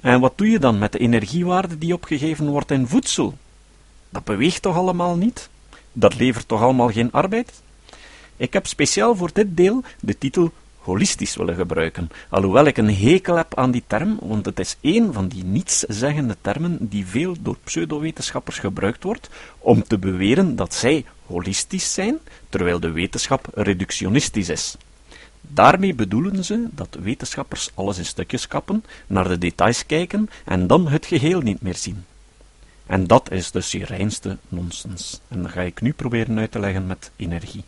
En 0.01 0.21
wat 0.21 0.39
doe 0.39 0.51
je 0.51 0.59
dan 0.59 0.79
met 0.79 0.93
de 0.93 0.99
energiewaarde 0.99 1.79
die 1.79 1.95
opgegeven 1.95 2.49
wordt 2.49 2.71
in 2.71 2.87
voedsel? 2.87 3.39
Dat 4.11 4.25
beweegt 4.25 4.63
toch 4.63 4.77
allemaal 4.77 5.17
niet? 5.17 5.49
Dat 5.93 6.15
levert 6.15 6.49
toch 6.49 6.63
allemaal 6.63 6.91
geen 6.91 7.13
arbeid? 7.13 7.63
Ik 8.37 8.53
heb 8.53 8.67
speciaal 8.67 9.17
voor 9.17 9.31
dit 9.33 9.57
deel 9.57 9.83
de 10.01 10.19
titel 10.19 10.53
holistisch 10.79 11.37
willen 11.37 11.55
gebruiken, 11.55 12.11
alhoewel 12.29 12.65
ik 12.65 12.77
een 12.77 12.95
hekel 12.95 13.37
heb 13.37 13.59
aan 13.59 13.71
die 13.71 13.83
term, 13.87 14.19
want 14.23 14.45
het 14.47 14.59
is 14.59 14.77
een 14.81 15.13
van 15.13 15.29
die 15.29 15.45
nietszeggende 15.45 16.37
termen 16.41 16.77
die 16.81 17.07
veel 17.07 17.37
door 17.41 17.57
pseudowetenschappers 17.65 18.59
gebruikt 18.59 19.03
wordt 19.03 19.29
om 19.59 19.83
te 19.83 19.99
beweren 19.99 20.57
dat 20.57 20.75
zij 20.75 21.05
holistisch 21.29 21.95
zijn, 21.95 22.19
terwijl 22.49 22.81
de 22.81 22.91
wetenschap 22.91 23.49
reductionistisch 23.55 24.49
is. 24.49 24.77
Daarmee 25.41 25.95
bedoelen 25.95 26.45
ze 26.45 26.67
dat 26.71 26.97
wetenschappers 27.01 27.71
alles 27.75 27.99
in 27.99 28.05
stukjes 28.05 28.49
kappen, 28.49 28.85
naar 29.07 29.29
de 29.29 29.39
details 29.39 29.87
kijken 29.87 30.31
en 30.45 30.67
dan 30.67 30.89
het 30.89 31.07
geheel 31.07 31.41
niet 31.41 31.63
meer 31.63 31.77
zien. 31.77 32.05
En 32.87 33.07
dat 33.07 33.31
is 33.31 33.51
dus 33.51 33.71
je 33.71 33.85
reinste 33.85 34.37
nonsens. 34.49 35.21
En 35.29 35.43
dat 35.43 35.51
ga 35.51 35.61
ik 35.61 35.81
nu 35.81 35.93
proberen 35.93 36.39
uit 36.39 36.51
te 36.51 36.59
leggen 36.59 36.87
met 36.87 37.11
energie. 37.17 37.65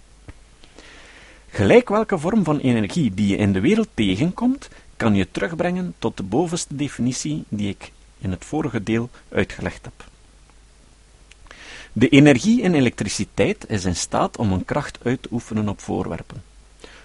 Gelijk 1.49 1.89
welke 1.89 2.19
vorm 2.19 2.45
van 2.45 2.59
energie 2.59 3.15
die 3.15 3.27
je 3.27 3.37
in 3.37 3.53
de 3.53 3.61
wereld 3.61 3.89
tegenkomt, 3.95 4.69
kan 4.97 5.15
je 5.15 5.31
terugbrengen 5.31 5.95
tot 5.99 6.17
de 6.17 6.23
bovenste 6.23 6.77
definitie 6.77 7.45
die 7.49 7.69
ik 7.69 7.93
in 8.19 8.31
het 8.31 8.45
vorige 8.45 8.83
deel 8.83 9.11
uitgelegd 9.29 9.85
heb. 9.85 10.10
De 12.01 12.09
energie 12.09 12.61
in 12.61 12.75
elektriciteit 12.75 13.65
is 13.69 13.85
in 13.85 13.97
staat 13.97 14.37
om 14.37 14.53
een 14.53 14.65
kracht 14.65 14.99
uit 15.03 15.23
te 15.23 15.29
oefenen 15.33 15.69
op 15.69 15.81
voorwerpen. 15.81 16.43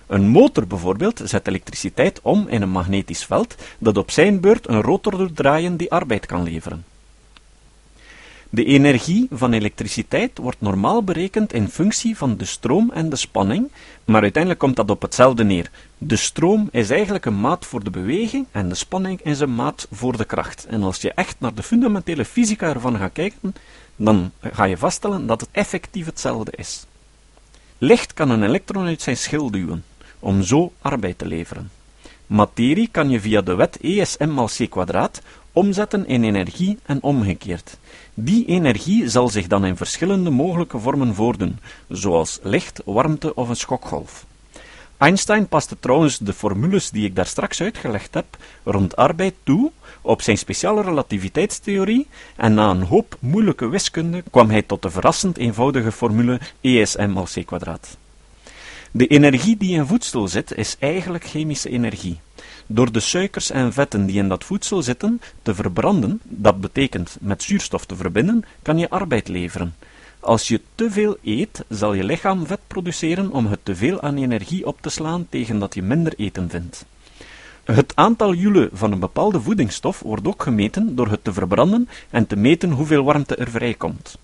Een 0.07 0.27
motor 0.27 0.67
bijvoorbeeld 0.67 1.21
zet 1.23 1.47
elektriciteit 1.47 2.19
om 2.21 2.47
in 2.47 2.61
een 2.61 2.69
magnetisch 2.69 3.25
veld 3.25 3.55
dat 3.77 3.97
op 3.97 4.11
zijn 4.11 4.39
beurt 4.39 4.67
een 4.67 4.81
rotor 4.81 5.17
doet 5.17 5.35
draaien 5.35 5.77
die 5.77 5.91
arbeid 5.91 6.25
kan 6.25 6.43
leveren. 6.43 6.85
De 8.49 8.63
energie 8.63 9.27
van 9.31 9.53
elektriciteit 9.53 10.37
wordt 10.37 10.61
normaal 10.61 11.03
berekend 11.03 11.53
in 11.53 11.67
functie 11.67 12.17
van 12.17 12.37
de 12.37 12.45
stroom 12.45 12.91
en 12.91 13.09
de 13.09 13.15
spanning, 13.15 13.71
maar 14.05 14.21
uiteindelijk 14.21 14.61
komt 14.61 14.75
dat 14.75 14.89
op 14.89 15.01
hetzelfde 15.01 15.43
neer. 15.43 15.71
De 15.97 16.15
stroom 16.15 16.67
is 16.71 16.89
eigenlijk 16.89 17.25
een 17.25 17.39
maat 17.39 17.65
voor 17.65 17.83
de 17.83 17.89
beweging 17.89 18.45
en 18.51 18.69
de 18.69 18.75
spanning 18.75 19.21
is 19.21 19.39
een 19.39 19.55
maat 19.55 19.87
voor 19.91 20.17
de 20.17 20.25
kracht. 20.25 20.65
En 20.65 20.83
als 20.83 21.01
je 21.01 21.11
echt 21.11 21.35
naar 21.39 21.53
de 21.53 21.63
fundamentele 21.63 22.25
fysica 22.25 22.67
ervan 22.67 22.97
gaat 22.97 23.13
kijken, 23.13 23.55
dan 23.95 24.31
ga 24.41 24.63
je 24.63 24.77
vaststellen 24.77 25.25
dat 25.25 25.41
het 25.41 25.49
effectief 25.51 26.05
hetzelfde 26.05 26.51
is. 26.55 26.85
Licht 27.77 28.13
kan 28.13 28.29
een 28.29 28.43
elektron 28.43 28.85
uit 28.85 29.01
zijn 29.01 29.17
schil 29.17 29.51
duwen, 29.51 29.83
om 30.19 30.43
zo 30.43 30.71
arbeid 30.81 31.17
te 31.17 31.25
leveren. 31.25 31.71
Materie 32.27 32.89
kan 32.91 33.09
je 33.09 33.19
via 33.19 33.41
de 33.41 33.55
wet 33.55 33.77
ESM 33.81 34.29
mal 34.29 34.49
c 34.57 34.69
kwadraat 34.69 35.21
omzetten 35.51 36.07
in 36.07 36.23
energie 36.23 36.77
en 36.85 37.03
omgekeerd. 37.03 37.77
Die 38.13 38.45
energie 38.45 39.09
zal 39.09 39.29
zich 39.29 39.47
dan 39.47 39.65
in 39.65 39.75
verschillende 39.75 40.29
mogelijke 40.29 40.79
vormen 40.79 41.15
voordoen, 41.15 41.59
zoals 41.89 42.39
licht, 42.43 42.81
warmte 42.85 43.35
of 43.35 43.49
een 43.49 43.55
schokgolf. 43.55 44.25
Einstein 44.97 45.47
paste 45.47 45.75
trouwens 45.79 46.17
de 46.17 46.33
formules 46.33 46.89
die 46.89 47.05
ik 47.05 47.15
daar 47.15 47.25
straks 47.25 47.61
uitgelegd 47.61 48.13
heb 48.13 48.37
rond 48.63 48.95
arbeid 48.95 49.33
toe 49.43 49.71
op 50.01 50.21
zijn 50.21 50.37
speciale 50.37 50.81
relativiteitstheorie 50.81 52.07
en 52.35 52.53
na 52.53 52.69
een 52.69 52.81
hoop 52.81 53.17
moeilijke 53.19 53.67
wiskunde 53.67 54.23
kwam 54.31 54.49
hij 54.49 54.61
tot 54.61 54.81
de 54.81 54.89
verrassend 54.89 55.37
eenvoudige 55.37 55.91
formule 55.91 56.39
ESM. 56.61 57.23
De 58.91 59.07
energie 59.07 59.57
die 59.57 59.75
in 59.75 59.85
voedsel 59.85 60.27
zit 60.27 60.55
is 60.55 60.75
eigenlijk 60.79 61.25
chemische 61.25 61.69
energie. 61.69 62.19
Door 62.67 62.91
de 62.91 62.99
suikers 62.99 63.51
en 63.51 63.73
vetten 63.73 64.05
die 64.05 64.17
in 64.17 64.27
dat 64.27 64.43
voedsel 64.43 64.81
zitten 64.81 65.21
te 65.41 65.55
verbranden, 65.55 66.19
dat 66.23 66.61
betekent 66.61 67.17
met 67.19 67.43
zuurstof 67.43 67.85
te 67.85 67.95
verbinden, 67.95 68.45
kan 68.61 68.77
je 68.77 68.89
arbeid 68.89 69.27
leveren. 69.27 69.75
Als 70.25 70.47
je 70.47 70.61
te 70.75 70.91
veel 70.91 71.17
eet, 71.23 71.65
zal 71.69 71.93
je 71.93 72.03
lichaam 72.03 72.45
vet 72.45 72.59
produceren 72.67 73.31
om 73.31 73.45
het 73.45 73.59
te 73.63 73.75
veel 73.75 74.01
aan 74.01 74.17
energie 74.17 74.65
op 74.65 74.81
te 74.81 74.89
slaan 74.89 75.27
tegen 75.29 75.59
dat 75.59 75.73
je 75.73 75.81
minder 75.81 76.13
eten 76.17 76.49
vindt. 76.49 76.85
Het 77.63 77.91
aantal 77.95 78.33
joule 78.33 78.69
van 78.73 78.91
een 78.91 78.99
bepaalde 78.99 79.41
voedingsstof 79.41 79.99
wordt 79.99 80.27
ook 80.27 80.43
gemeten 80.43 80.95
door 80.95 81.07
het 81.07 81.23
te 81.23 81.33
verbranden 81.33 81.89
en 82.09 82.27
te 82.27 82.35
meten 82.35 82.71
hoeveel 82.71 83.03
warmte 83.03 83.35
er 83.35 83.49
vrijkomt. 83.49 84.17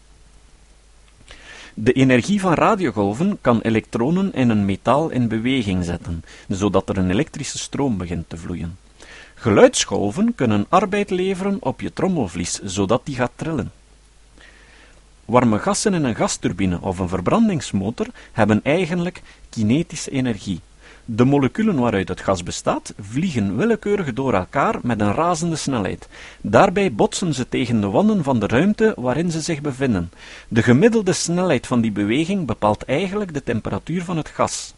De 1.73 1.93
energie 1.93 2.39
van 2.39 2.53
radiogolven 2.53 3.37
kan 3.41 3.61
elektronen 3.61 4.33
in 4.33 4.49
een 4.49 4.65
metaal 4.65 5.09
in 5.09 5.27
beweging 5.27 5.85
zetten, 5.85 6.23
zodat 6.47 6.89
er 6.89 6.97
een 6.97 7.09
elektrische 7.09 7.57
stroom 7.57 7.97
begint 7.97 8.29
te 8.29 8.37
vloeien. 8.37 8.77
Geluidsgolven 9.35 10.35
kunnen 10.35 10.65
arbeid 10.69 11.09
leveren 11.09 11.57
op 11.59 11.81
je 11.81 11.93
trommelvlies, 11.93 12.59
zodat 12.63 13.01
die 13.05 13.15
gaat 13.15 13.31
trillen. 13.35 13.71
Warme 15.31 15.59
gassen 15.59 15.93
in 15.93 16.03
een 16.03 16.15
gasturbine 16.15 16.81
of 16.81 16.99
een 16.99 17.07
verbrandingsmotor 17.09 18.07
hebben 18.31 18.59
eigenlijk 18.63 19.21
kinetische 19.49 20.11
energie. 20.11 20.59
De 21.05 21.25
moleculen 21.25 21.79
waaruit 21.79 22.07
het 22.07 22.21
gas 22.21 22.43
bestaat, 22.43 22.93
vliegen 22.99 23.57
willekeurig 23.57 24.13
door 24.13 24.33
elkaar 24.33 24.79
met 24.81 25.01
een 25.01 25.13
razende 25.13 25.55
snelheid. 25.55 26.07
Daarbij 26.41 26.93
botsen 26.93 27.33
ze 27.33 27.49
tegen 27.49 27.81
de 27.81 27.87
wanden 27.87 28.23
van 28.23 28.39
de 28.39 28.47
ruimte 28.47 28.93
waarin 28.97 29.31
ze 29.31 29.41
zich 29.41 29.61
bevinden. 29.61 30.11
De 30.47 30.63
gemiddelde 30.63 31.13
snelheid 31.13 31.67
van 31.67 31.81
die 31.81 31.91
beweging 31.91 32.45
bepaalt 32.45 32.83
eigenlijk 32.85 33.33
de 33.33 33.43
temperatuur 33.43 34.03
van 34.03 34.17
het 34.17 34.29
gas. 34.29 34.73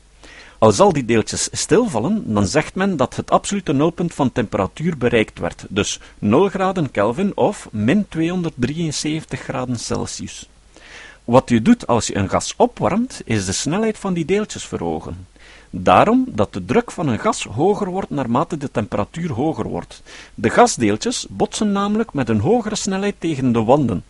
Als 0.64 0.80
al 0.80 0.94
die 0.94 1.06
deeltjes 1.06 1.50
stilvallen, 1.52 2.34
dan 2.34 2.48
zegt 2.48 2.76
men 2.76 2.98
dat 2.98 3.16
het 3.16 3.32
absolute 3.32 3.74
nulpunt 3.74 4.14
van 4.14 4.32
temperatuur 4.32 4.98
bereikt 4.98 5.40
werd, 5.40 5.66
dus 5.70 6.00
0 6.20 6.50
graden 6.50 6.92
Kelvin 6.92 7.38
of 7.38 7.68
min 7.72 8.06
273 8.10 9.40
graden 9.40 9.80
Celsius. 9.80 10.50
Wat 11.24 11.50
je 11.50 11.62
doet 11.62 11.88
als 11.88 12.08
je 12.08 12.16
een 12.16 12.30
gas 12.30 12.54
opwarmt, 12.58 13.22
is 13.26 13.46
de 13.46 13.52
snelheid 13.52 13.98
van 13.98 14.14
die 14.14 14.26
deeltjes 14.26 14.66
verhogen. 14.66 15.28
Daarom 15.70 16.26
dat 16.28 16.54
de 16.54 16.66
druk 16.66 16.92
van 16.92 17.08
een 17.08 17.20
gas 17.20 17.44
hoger 17.44 17.90
wordt 17.90 18.10
naarmate 18.10 18.58
de 18.58 18.72
temperatuur 18.72 19.32
hoger 19.32 19.68
wordt. 19.68 20.02
De 20.36 20.50
gasdeeltjes 20.50 21.26
botsen 21.30 21.72
namelijk 21.72 22.14
met 22.14 22.30
een 22.30 22.40
hogere 22.40 22.76
snelheid 22.76 23.16
tegen 23.18 23.52
de 23.52 23.64
wanden. 23.64 24.04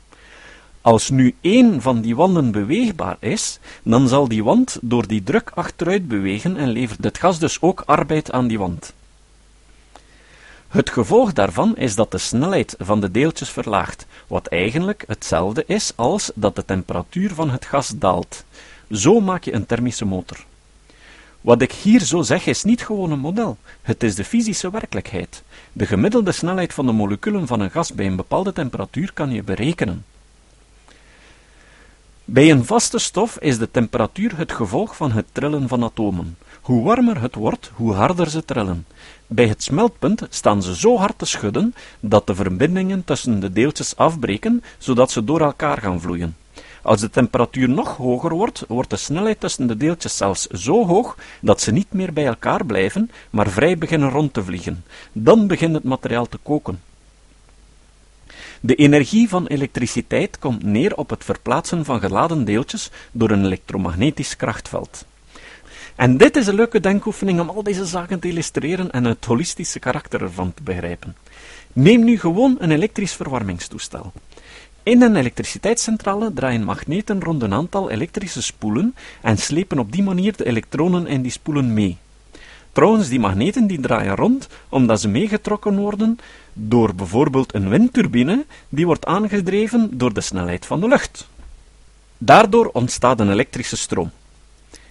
Als 0.84 1.10
nu 1.10 1.36
één 1.42 1.82
van 1.82 2.02
die 2.02 2.16
wanden 2.16 2.52
beweegbaar 2.52 3.18
is, 3.20 3.60
dan 3.84 4.08
zal 4.08 4.28
die 4.28 4.44
wand 4.44 4.78
door 4.82 5.08
die 5.08 5.24
druk 5.24 5.52
achteruit 5.54 6.08
bewegen 6.08 6.58
en 6.58 6.70
levert 6.70 7.04
het 7.04 7.18
gas 7.18 7.40
dus 7.40 7.62
ook 7.62 7.84
arbeid 7.86 8.32
aan 8.32 8.48
die 8.48 8.60
wand. 8.60 8.94
Het 10.68 10.90
gevolg 10.90 11.34
daarvan 11.34 11.78
is 11.78 11.96
dat 11.96 12.12
de 12.12 12.18
snelheid 12.18 12.76
van 12.80 13.02
de 13.02 13.12
deeltjes 13.12 13.50
verlaagt, 13.50 14.06
wat 14.28 14.48
eigenlijk 14.48 15.04
hetzelfde 15.08 15.64
is 15.68 15.94
als 15.96 16.32
dat 16.36 16.56
de 16.56 16.66
temperatuur 16.66 17.34
van 17.34 17.50
het 17.50 17.66
gas 17.66 17.94
daalt. 17.96 18.44
Zo 18.92 19.20
maak 19.20 19.44
je 19.44 19.54
een 19.54 19.66
thermische 19.66 20.06
motor. 20.06 20.46
Wat 21.42 21.62
ik 21.62 21.72
hier 21.72 22.00
zo 22.00 22.22
zeg 22.22 22.46
is 22.46 22.64
niet 22.64 22.86
gewoon 22.86 23.12
een 23.12 23.20
model, 23.20 23.58
het 23.82 24.04
is 24.04 24.16
de 24.16 24.24
fysische 24.24 24.72
werkelijkheid. 24.72 25.44
De 25.74 25.86
gemiddelde 25.86 26.32
snelheid 26.32 26.74
van 26.74 26.86
de 26.86 26.92
moleculen 26.92 27.48
van 27.48 27.60
een 27.60 27.72
gas 27.72 27.94
bij 27.94 28.06
een 28.06 28.16
bepaalde 28.16 28.54
temperatuur 28.54 29.14
kan 29.14 29.32
je 29.32 29.44
berekenen. 29.44 30.04
Bij 32.26 32.52
een 32.52 32.66
vaste 32.66 33.00
stof 33.00 33.38
is 33.40 33.58
de 33.58 33.72
temperatuur 33.72 34.38
het 34.38 34.52
gevolg 34.52 34.96
van 34.96 35.12
het 35.12 35.26
trillen 35.32 35.68
van 35.68 35.84
atomen. 35.84 36.38
Hoe 36.62 36.84
warmer 36.84 37.22
het 37.22 37.36
wordt, 37.36 37.72
hoe 37.74 37.94
harder 37.94 38.30
ze 38.30 38.46
trillen. 38.46 38.86
Bij 39.28 39.48
het 39.48 39.64
smeltpunt 39.64 40.28
staan 40.30 40.64
ze 40.64 40.76
zo 40.76 40.98
hard 40.98 41.18
te 41.18 41.26
schudden 41.26 41.76
dat 42.00 42.28
de 42.28 42.36
verbindingen 42.36 43.04
tussen 43.04 43.40
de 43.40 43.52
deeltjes 43.52 43.96
afbreken, 43.96 44.64
zodat 44.78 45.12
ze 45.12 45.24
door 45.24 45.42
elkaar 45.42 45.78
gaan 45.78 46.02
vloeien. 46.02 46.36
Als 46.82 47.00
de 47.00 47.10
temperatuur 47.10 47.70
nog 47.70 47.98
hoger 47.98 48.34
wordt, 48.34 48.66
wordt 48.68 48.90
de 48.90 48.98
snelheid 48.98 49.40
tussen 49.40 49.68
de 49.68 49.78
deeltjes 49.78 50.18
zelfs 50.18 50.48
zo 50.48 50.86
hoog 50.86 51.18
dat 51.42 51.62
ze 51.62 51.72
niet 51.72 51.94
meer 51.94 52.14
bij 52.14 52.26
elkaar 52.26 52.66
blijven, 52.66 53.12
maar 53.30 53.50
vrij 53.50 53.78
beginnen 53.78 54.10
rond 54.10 54.34
te 54.34 54.44
vliegen. 54.44 54.84
Dan 55.12 55.48
begint 55.48 55.74
het 55.74 55.84
materiaal 55.84 56.28
te 56.28 56.40
koken. 56.44 56.80
De 58.66 58.76
energie 58.76 59.30
van 59.30 59.48
elektriciteit 59.48 60.40
komt 60.40 60.64
neer 60.64 60.96
op 60.96 61.10
het 61.10 61.24
verplaatsen 61.24 61.86
van 61.86 62.00
geladen 62.00 62.46
deeltjes 62.46 62.92
door 63.12 63.32
een 63.32 63.46
elektromagnetisch 63.46 64.36
krachtveld. 64.36 65.06
En 65.96 66.18
dit 66.18 66.36
is 66.36 66.48
een 66.48 66.56
leuke 66.56 66.80
denkoefening 66.80 67.40
om 67.40 67.50
al 67.50 67.64
deze 67.64 67.86
zaken 67.86 68.20
te 68.20 68.28
illustreren 68.28 68.92
en 68.92 69.04
het 69.04 69.26
holistische 69.26 69.80
karakter 69.80 70.22
ervan 70.22 70.54
te 70.54 70.64
begrijpen. 70.64 71.16
Neem 71.74 72.04
nu 72.04 72.20
gewoon 72.20 72.56
een 72.60 72.72
elektrisch 72.72 73.14
verwarmingstoestel. 73.14 74.12
In 74.84 75.02
een 75.02 75.16
elektriciteitscentrale 75.16 76.34
draaien 76.34 76.64
magneten 76.64 77.22
rond 77.22 77.42
een 77.42 77.54
aantal 77.54 77.90
elektrische 77.90 78.42
spoelen 78.42 78.96
en 79.22 79.38
slepen 79.38 79.80
op 79.80 79.92
die 79.92 80.04
manier 80.04 80.38
de 80.38 80.46
elektronen 80.46 81.08
in 81.08 81.22
die 81.22 81.32
spoelen 81.32 81.74
mee. 81.74 81.98
Trouwens, 82.74 83.10
die 83.10 83.20
magneten 83.20 83.68
die 83.68 83.80
draaien 83.80 84.16
rond 84.16 84.48
omdat 84.70 85.02
ze 85.02 85.08
meegetrokken 85.08 85.78
worden 85.78 86.18
door 86.54 86.96
bijvoorbeeld 86.96 87.54
een 87.54 87.70
windturbine 87.70 88.46
die 88.70 88.86
wordt 88.86 89.06
aangedreven 89.06 89.98
door 89.98 90.14
de 90.14 90.22
snelheid 90.22 90.66
van 90.66 90.80
de 90.82 90.88
lucht. 90.88 91.28
Daardoor 92.18 92.70
ontstaat 92.74 93.20
een 93.20 93.32
elektrische 93.32 93.78
stroom. 93.78 94.12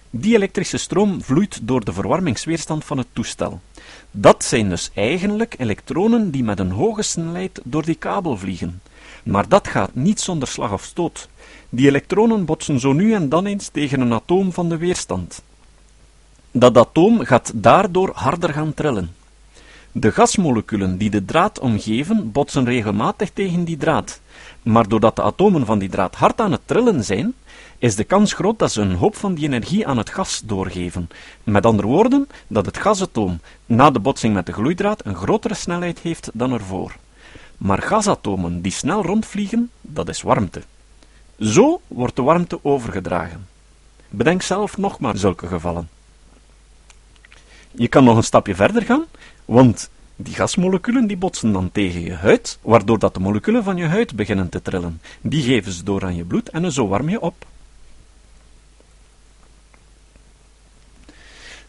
Die 0.09 0.35
elektrische 0.35 0.77
stroom 0.77 1.23
vloeit 1.23 1.59
door 1.61 1.85
de 1.85 1.93
verwarmingsweerstand 1.93 2.85
van 2.85 2.97
het 2.97 3.07
toestel. 3.13 3.61
Dat 4.11 4.43
zijn 4.43 4.69
dus 4.69 4.91
eigenlijk 4.93 5.55
elektronen 5.57 6.31
die 6.31 6.43
met 6.43 6.59
een 6.59 6.71
hoge 6.71 7.01
snelheid 7.01 7.61
door 7.63 7.85
die 7.85 7.95
kabel 7.95 8.37
vliegen. 8.37 8.81
Maar 9.23 9.47
dat 9.47 9.67
gaat 9.67 9.95
niet 9.95 10.21
zonder 10.21 10.47
slag 10.47 10.71
of 10.71 10.83
stoot. 10.83 11.29
Die 11.69 11.87
elektronen 11.87 12.45
botsen 12.45 12.79
zo 12.79 12.93
nu 12.93 13.13
en 13.13 13.29
dan 13.29 13.45
eens 13.45 13.67
tegen 13.67 14.01
een 14.01 14.13
atoom 14.13 14.51
van 14.53 14.69
de 14.69 14.77
weerstand. 14.77 15.41
Dat 16.55 16.77
atoom 16.77 17.25
gaat 17.25 17.51
daardoor 17.55 18.11
harder 18.13 18.53
gaan 18.53 18.73
trillen. 18.73 19.15
De 19.91 20.11
gasmoleculen 20.11 20.97
die 20.97 21.09
de 21.09 21.25
draad 21.25 21.59
omgeven, 21.59 22.31
botsen 22.31 22.65
regelmatig 22.65 23.29
tegen 23.29 23.63
die 23.63 23.77
draad. 23.77 24.21
Maar 24.63 24.87
doordat 24.87 25.15
de 25.15 25.21
atomen 25.21 25.65
van 25.65 25.79
die 25.79 25.89
draad 25.89 26.15
hard 26.15 26.41
aan 26.41 26.51
het 26.51 26.61
trillen 26.65 27.03
zijn, 27.03 27.33
is 27.77 27.95
de 27.95 28.03
kans 28.03 28.33
groot 28.33 28.59
dat 28.59 28.71
ze 28.71 28.81
een 28.81 28.95
hoop 28.95 29.15
van 29.15 29.33
die 29.33 29.43
energie 29.43 29.87
aan 29.87 29.97
het 29.97 30.09
gas 30.09 30.41
doorgeven. 30.45 31.09
Met 31.43 31.65
andere 31.65 31.87
woorden, 31.87 32.27
dat 32.47 32.65
het 32.65 32.77
gasatoom 32.77 33.39
na 33.65 33.91
de 33.91 33.99
botsing 33.99 34.33
met 34.33 34.45
de 34.45 34.53
gloeidraad 34.53 35.05
een 35.05 35.15
grotere 35.15 35.53
snelheid 35.53 35.99
heeft 35.99 36.29
dan 36.33 36.53
ervoor. 36.53 36.95
Maar 37.57 37.81
gasatomen 37.81 38.61
die 38.61 38.71
snel 38.71 39.05
rondvliegen, 39.05 39.69
dat 39.81 40.09
is 40.09 40.21
warmte. 40.21 40.61
Zo 41.39 41.81
wordt 41.87 42.15
de 42.15 42.21
warmte 42.21 42.59
overgedragen. 42.61 43.47
Bedenk 44.09 44.41
zelf 44.41 44.77
nog 44.77 44.99
maar 44.99 45.17
zulke 45.17 45.47
gevallen. 45.47 45.89
Je 47.75 47.87
kan 47.87 48.03
nog 48.03 48.17
een 48.17 48.23
stapje 48.23 48.55
verder 48.55 48.81
gaan, 48.81 49.05
want 49.45 49.89
die 50.15 50.33
gasmoleculen 50.33 51.07
die 51.07 51.17
botsen 51.17 51.51
dan 51.51 51.71
tegen 51.71 52.01
je 52.01 52.13
huid, 52.13 52.59
waardoor 52.61 52.99
dat 52.99 53.13
de 53.13 53.19
moleculen 53.19 53.63
van 53.63 53.77
je 53.77 53.85
huid 53.85 54.15
beginnen 54.15 54.49
te 54.49 54.61
trillen. 54.61 55.01
Die 55.21 55.43
geven 55.43 55.71
ze 55.71 55.83
door 55.83 56.03
aan 56.03 56.15
je 56.15 56.25
bloed 56.25 56.49
en 56.49 56.71
zo 56.71 56.87
warm 56.87 57.09
je 57.09 57.21
op. 57.21 57.45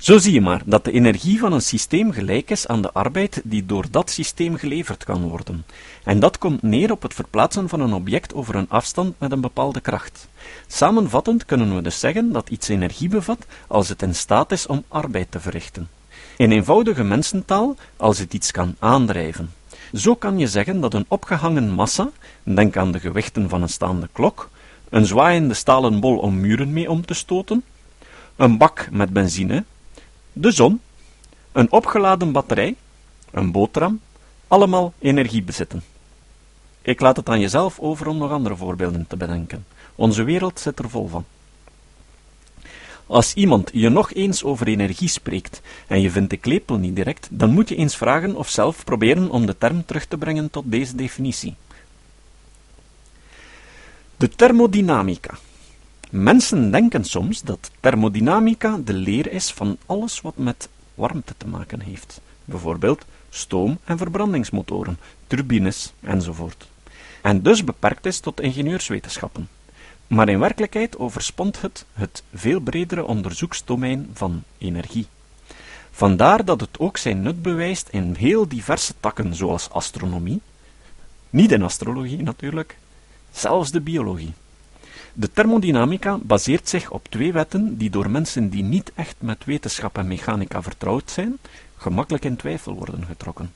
Zo 0.05 0.19
zie 0.19 0.33
je 0.33 0.41
maar 0.41 0.63
dat 0.65 0.85
de 0.85 0.93
energie 0.93 1.39
van 1.39 1.53
een 1.53 1.63
systeem 1.63 2.13
gelijk 2.13 2.51
is 2.51 2.67
aan 2.67 2.83
de 2.83 2.93
arbeid 2.93 3.41
die 3.45 3.67
door 3.67 3.85
dat 3.91 4.11
systeem 4.11 4.57
geleverd 4.57 5.05
kan 5.05 5.29
worden. 5.29 5.65
En 6.03 6.21
dat 6.21 6.39
komt 6.39 6.63
neer 6.63 6.91
op 6.91 7.03
het 7.03 7.15
verplaatsen 7.15 7.69
van 7.69 7.81
een 7.81 7.93
object 7.93 8.35
over 8.35 8.55
een 8.55 8.69
afstand 8.69 9.15
met 9.19 9.33
een 9.33 9.41
bepaalde 9.41 9.81
kracht. 9.81 10.29
Samenvattend 10.67 11.45
kunnen 11.45 11.75
we 11.75 11.83
dus 11.83 12.01
zeggen 12.01 12.33
dat 12.33 12.49
iets 12.49 12.69
energie 12.69 13.09
bevat 13.09 13.47
als 13.67 13.89
het 13.89 14.03
in 14.03 14.15
staat 14.15 14.53
is 14.53 14.67
om 14.67 14.85
arbeid 14.89 15.31
te 15.31 15.41
verrichten. 15.41 15.89
In 16.37 16.53
eenvoudige 16.53 17.03
mensentaal 17.03 17.77
als 17.97 18.19
het 18.19 18.35
iets 18.35 18.51
kan 18.51 18.77
aandrijven. 18.79 19.53
Zo 19.93 20.15
kan 20.15 20.39
je 20.39 20.47
zeggen 20.47 20.81
dat 20.81 20.95
een 20.95 21.07
opgehangen 21.09 21.71
massa, 21.71 22.11
denk 22.43 22.77
aan 22.77 22.93
de 22.93 23.01
gewichten 23.01 23.49
van 23.49 23.63
een 23.63 23.69
staande 23.69 24.09
klok, 24.13 24.51
een 24.89 25.07
zwaaiende 25.07 25.55
stalen 25.55 26.01
bol 26.01 26.19
om 26.19 26.41
muren 26.41 26.73
mee 26.73 26.91
om 26.91 27.07
te 27.07 27.15
stoten, 27.15 27.65
een 28.37 28.59
bak 28.59 28.89
met 28.91 29.13
benzine, 29.13 29.65
de 30.37 30.51
zon, 30.51 30.81
een 31.53 31.73
opgeladen 31.73 32.33
batterij, 32.33 32.75
een 33.31 33.53
boterham, 33.53 34.01
allemaal 34.49 34.93
energie 34.99 35.43
bezitten. 35.43 35.83
Ik 36.83 37.01
laat 37.01 37.17
het 37.17 37.29
aan 37.29 37.41
jezelf 37.41 37.79
over 37.79 38.07
om 38.07 38.19
nog 38.19 38.31
andere 38.31 38.57
voorbeelden 38.57 39.07
te 39.07 39.17
bedenken. 39.17 39.67
Onze 39.95 40.23
wereld 40.23 40.61
zit 40.61 40.79
er 40.79 40.91
vol 40.91 41.09
van. 41.09 41.25
Als 43.07 43.35
iemand 43.35 43.71
je 43.73 43.89
nog 43.89 44.13
eens 44.13 44.45
over 44.45 44.67
energie 44.67 45.09
spreekt 45.09 45.61
en 45.87 46.01
je 46.01 46.11
vindt 46.11 46.31
de 46.31 46.37
klepel 46.37 46.77
niet 46.77 46.97
direct, 46.97 47.29
dan 47.31 47.51
moet 47.51 47.69
je 47.69 47.77
eens 47.77 47.97
vragen 47.97 48.37
of 48.37 48.49
zelf 48.49 48.85
proberen 48.85 49.31
om 49.31 49.47
de 49.47 49.59
term 49.59 49.85
terug 49.85 50.07
te 50.07 50.17
brengen 50.17 50.51
tot 50.51 50.65
deze 50.67 50.97
definitie. 50.97 51.55
De 54.17 54.29
thermodynamica. 54.29 55.35
Mensen 56.17 56.71
denken 56.71 57.05
soms 57.05 57.43
dat 57.43 57.71
thermodynamica 57.81 58.79
de 58.85 58.93
leer 58.93 59.33
is 59.33 59.51
van 59.53 59.79
alles 59.87 60.21
wat 60.21 60.37
met 60.37 60.69
warmte 60.95 61.35
te 61.37 61.47
maken 61.47 61.81
heeft, 61.81 62.21
bijvoorbeeld 62.45 63.05
stoom- 63.31 63.79
en 63.85 63.99
verbrandingsmotoren, 63.99 64.99
turbines 65.27 65.93
enzovoort, 66.01 66.67
en 67.23 67.43
dus 67.43 67.65
beperkt 67.65 68.07
is 68.07 68.21
tot 68.21 68.41
ingenieurswetenschappen. 68.41 69.49
Maar 70.07 70.29
in 70.29 70.39
werkelijkheid 70.39 70.99
overspont 70.99 71.61
het 71.61 71.85
het 71.93 72.23
veel 72.35 72.61
bredere 72.61 73.05
onderzoeksdomein 73.05 74.11
van 74.13 74.43
energie. 74.59 75.07
Vandaar 75.91 76.45
dat 76.45 76.61
het 76.61 76.79
ook 76.79 76.97
zijn 76.97 77.23
nut 77.23 77.43
bewijst 77.43 77.89
in 77.89 78.15
heel 78.19 78.49
diverse 78.49 78.95
takken, 79.01 79.35
zoals 79.35 79.71
astronomie, 79.71 80.41
niet 81.31 81.53
in 81.53 81.63
astrologie 81.63 82.23
natuurlijk, 82.23 82.79
zelfs 83.33 83.71
de 83.71 83.81
biologie. 83.81 84.33
De 85.13 85.33
thermodynamica 85.33 86.19
baseert 86.23 86.69
zich 86.69 86.91
op 86.91 87.09
twee 87.09 87.33
wetten 87.33 87.77
die 87.77 87.91
door 87.91 88.11
mensen 88.11 88.49
die 88.49 88.63
niet 88.63 88.93
echt 88.95 89.17
met 89.19 89.45
wetenschap 89.45 89.99
en 89.99 90.07
mechanica 90.07 90.63
vertrouwd 90.63 91.11
zijn, 91.11 91.39
gemakkelijk 91.77 92.25
in 92.25 92.37
twijfel 92.37 92.75
worden 92.75 93.05
getrokken. 93.07 93.53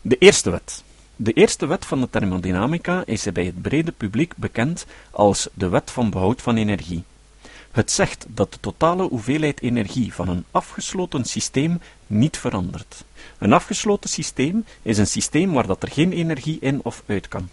De 0.00 0.18
eerste 0.18 0.50
wet. 0.50 0.84
De 1.16 1.32
eerste 1.32 1.66
wet 1.66 1.84
van 1.84 2.00
de 2.00 2.10
thermodynamica 2.10 3.02
is 3.06 3.32
bij 3.32 3.44
het 3.44 3.62
brede 3.62 3.92
publiek 3.92 4.36
bekend 4.36 4.86
als 5.10 5.48
de 5.54 5.68
wet 5.68 5.90
van 5.90 6.10
behoud 6.10 6.42
van 6.42 6.56
energie. 6.56 7.04
Het 7.70 7.90
zegt 7.90 8.26
dat 8.28 8.52
de 8.52 8.60
totale 8.60 9.08
hoeveelheid 9.08 9.62
energie 9.62 10.14
van 10.14 10.28
een 10.28 10.44
afgesloten 10.50 11.24
systeem 11.24 11.80
niet 12.06 12.38
verandert. 12.38 13.04
Een 13.38 13.52
afgesloten 13.52 14.10
systeem 14.10 14.64
is 14.82 14.98
een 14.98 15.06
systeem 15.06 15.52
waar 15.52 15.66
dat 15.66 15.82
er 15.82 15.90
geen 15.90 16.12
energie 16.12 16.58
in 16.60 16.80
of 16.82 17.02
uit 17.06 17.28
kan. 17.28 17.48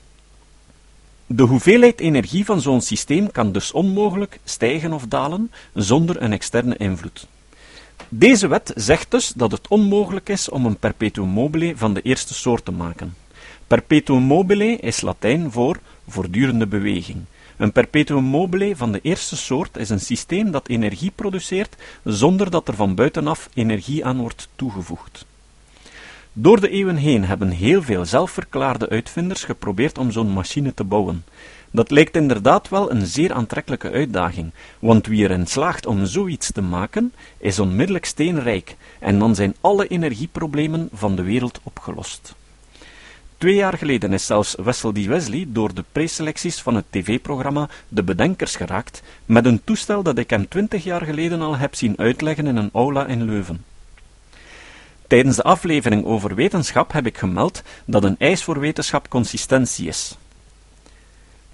De 1.35 1.43
hoeveelheid 1.43 1.99
energie 1.99 2.45
van 2.45 2.61
zo'n 2.61 2.81
systeem 2.81 3.31
kan 3.31 3.51
dus 3.51 3.71
onmogelijk 3.71 4.39
stijgen 4.43 4.93
of 4.93 5.05
dalen 5.07 5.51
zonder 5.73 6.21
een 6.21 6.31
externe 6.31 6.77
invloed. 6.77 7.27
Deze 8.09 8.47
wet 8.47 8.71
zegt 8.75 9.11
dus 9.11 9.33
dat 9.35 9.51
het 9.51 9.67
onmogelijk 9.67 10.29
is 10.29 10.49
om 10.49 10.65
een 10.65 10.77
perpetuum 10.77 11.27
mobile 11.27 11.77
van 11.77 11.93
de 11.93 12.01
eerste 12.01 12.33
soort 12.33 12.65
te 12.65 12.71
maken. 12.71 13.15
Perpetuum 13.67 14.21
mobile 14.21 14.77
is 14.77 15.01
Latijn 15.01 15.51
voor 15.51 15.79
voortdurende 16.07 16.67
beweging. 16.67 17.21
Een 17.57 17.71
perpetuum 17.71 18.23
mobile 18.23 18.75
van 18.75 18.91
de 18.91 18.99
eerste 19.01 19.35
soort 19.35 19.77
is 19.77 19.89
een 19.89 19.99
systeem 19.99 20.51
dat 20.51 20.67
energie 20.67 21.11
produceert 21.15 21.75
zonder 22.03 22.49
dat 22.49 22.67
er 22.67 22.75
van 22.75 22.95
buitenaf 22.95 23.49
energie 23.53 24.05
aan 24.05 24.17
wordt 24.17 24.47
toegevoegd. 24.55 25.25
Door 26.35 26.59
de 26.59 26.69
eeuwen 26.69 26.95
heen 26.95 27.25
hebben 27.25 27.49
heel 27.49 27.81
veel 27.81 28.05
zelfverklaarde 28.05 28.89
uitvinders 28.89 29.43
geprobeerd 29.43 29.97
om 29.97 30.11
zo'n 30.11 30.31
machine 30.31 30.73
te 30.73 30.83
bouwen. 30.83 31.25
Dat 31.71 31.91
lijkt 31.91 32.15
inderdaad 32.15 32.69
wel 32.69 32.91
een 32.91 33.05
zeer 33.05 33.33
aantrekkelijke 33.33 33.91
uitdaging, 33.91 34.51
want 34.79 35.07
wie 35.07 35.23
erin 35.23 35.47
slaagt 35.47 35.85
om 35.85 36.05
zoiets 36.05 36.51
te 36.51 36.61
maken, 36.61 37.13
is 37.37 37.59
onmiddellijk 37.59 38.05
steenrijk, 38.05 38.75
en 38.99 39.19
dan 39.19 39.35
zijn 39.35 39.55
alle 39.61 39.87
energieproblemen 39.87 40.89
van 40.93 41.15
de 41.15 41.23
wereld 41.23 41.59
opgelost. 41.63 42.35
Twee 43.37 43.55
jaar 43.55 43.77
geleden 43.77 44.13
is 44.13 44.25
zelfs 44.25 44.55
Wessel 44.63 44.91
D. 44.91 45.05
Wesley 45.05 45.45
door 45.47 45.73
de 45.73 45.83
preselecties 45.91 46.61
van 46.61 46.75
het 46.75 46.85
tv-programma 46.89 47.69
De 47.87 48.03
Bedenkers 48.03 48.55
geraakt, 48.55 49.03
met 49.25 49.45
een 49.45 49.61
toestel 49.63 50.03
dat 50.03 50.17
ik 50.17 50.29
hem 50.29 50.47
twintig 50.47 50.83
jaar 50.83 51.05
geleden 51.05 51.41
al 51.41 51.57
heb 51.57 51.75
zien 51.75 51.97
uitleggen 51.97 52.47
in 52.47 52.55
een 52.55 52.69
aula 52.73 53.05
in 53.05 53.23
Leuven. 53.23 53.72
Tijdens 55.13 55.35
de 55.35 55.43
aflevering 55.43 56.05
over 56.05 56.35
wetenschap 56.35 56.91
heb 56.91 57.05
ik 57.05 57.17
gemeld 57.17 57.61
dat 57.85 58.03
een 58.03 58.15
eis 58.19 58.43
voor 58.43 58.59
wetenschap 58.59 59.09
consistentie 59.09 59.87
is. 59.87 60.17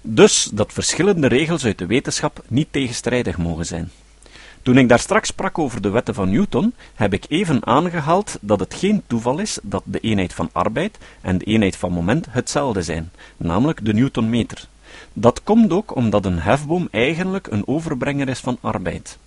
Dus 0.00 0.50
dat 0.52 0.72
verschillende 0.72 1.26
regels 1.26 1.64
uit 1.64 1.78
de 1.78 1.86
wetenschap 1.86 2.42
niet 2.48 2.68
tegenstrijdig 2.70 3.38
mogen 3.38 3.66
zijn. 3.66 3.90
Toen 4.62 4.78
ik 4.78 4.88
daar 4.88 4.98
straks 4.98 5.28
sprak 5.28 5.58
over 5.58 5.82
de 5.82 5.88
wetten 5.88 6.14
van 6.14 6.30
Newton, 6.30 6.74
heb 6.94 7.12
ik 7.12 7.24
even 7.28 7.66
aangehaald 7.66 8.38
dat 8.40 8.60
het 8.60 8.74
geen 8.74 9.02
toeval 9.06 9.38
is 9.38 9.58
dat 9.62 9.82
de 9.86 10.00
eenheid 10.00 10.32
van 10.32 10.48
arbeid 10.52 10.98
en 11.20 11.38
de 11.38 11.44
eenheid 11.44 11.76
van 11.76 11.92
moment 11.92 12.26
hetzelfde 12.30 12.82
zijn, 12.82 13.10
namelijk 13.36 13.84
de 13.84 13.94
Newtonmeter. 13.94 14.68
Dat 15.12 15.42
komt 15.42 15.72
ook 15.72 15.96
omdat 15.96 16.24
een 16.24 16.38
hefboom 16.38 16.88
eigenlijk 16.90 17.46
een 17.46 17.66
overbrenger 17.66 18.28
is 18.28 18.40
van 18.40 18.58
arbeid. 18.60 19.18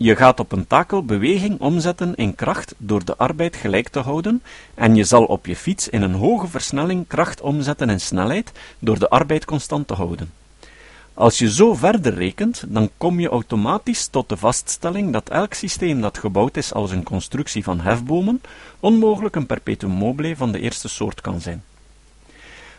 Je 0.00 0.16
gaat 0.16 0.40
op 0.40 0.52
een 0.52 0.66
takel 0.66 1.04
beweging 1.04 1.60
omzetten 1.60 2.14
in 2.14 2.34
kracht 2.34 2.74
door 2.76 3.04
de 3.04 3.16
arbeid 3.16 3.56
gelijk 3.56 3.88
te 3.88 3.98
houden, 3.98 4.42
en 4.74 4.94
je 4.94 5.04
zal 5.04 5.24
op 5.24 5.46
je 5.46 5.56
fiets 5.56 5.88
in 5.88 6.02
een 6.02 6.14
hoge 6.14 6.46
versnelling 6.46 7.06
kracht 7.06 7.40
omzetten 7.40 7.90
in 7.90 8.00
snelheid 8.00 8.52
door 8.78 8.98
de 8.98 9.08
arbeid 9.08 9.44
constant 9.44 9.86
te 9.86 9.94
houden. 9.94 10.32
Als 11.14 11.38
je 11.38 11.50
zo 11.52 11.74
verder 11.74 12.14
rekent, 12.14 12.64
dan 12.68 12.90
kom 12.96 13.20
je 13.20 13.28
automatisch 13.28 14.06
tot 14.06 14.28
de 14.28 14.36
vaststelling 14.36 15.12
dat 15.12 15.28
elk 15.28 15.54
systeem 15.54 16.00
dat 16.00 16.18
gebouwd 16.18 16.56
is 16.56 16.72
als 16.72 16.90
een 16.90 17.04
constructie 17.04 17.64
van 17.64 17.80
hefbomen, 17.80 18.40
onmogelijk 18.80 19.36
een 19.36 19.46
perpetuum 19.46 19.90
mobile 19.90 20.36
van 20.36 20.52
de 20.52 20.60
eerste 20.60 20.88
soort 20.88 21.20
kan 21.20 21.40
zijn. 21.40 21.62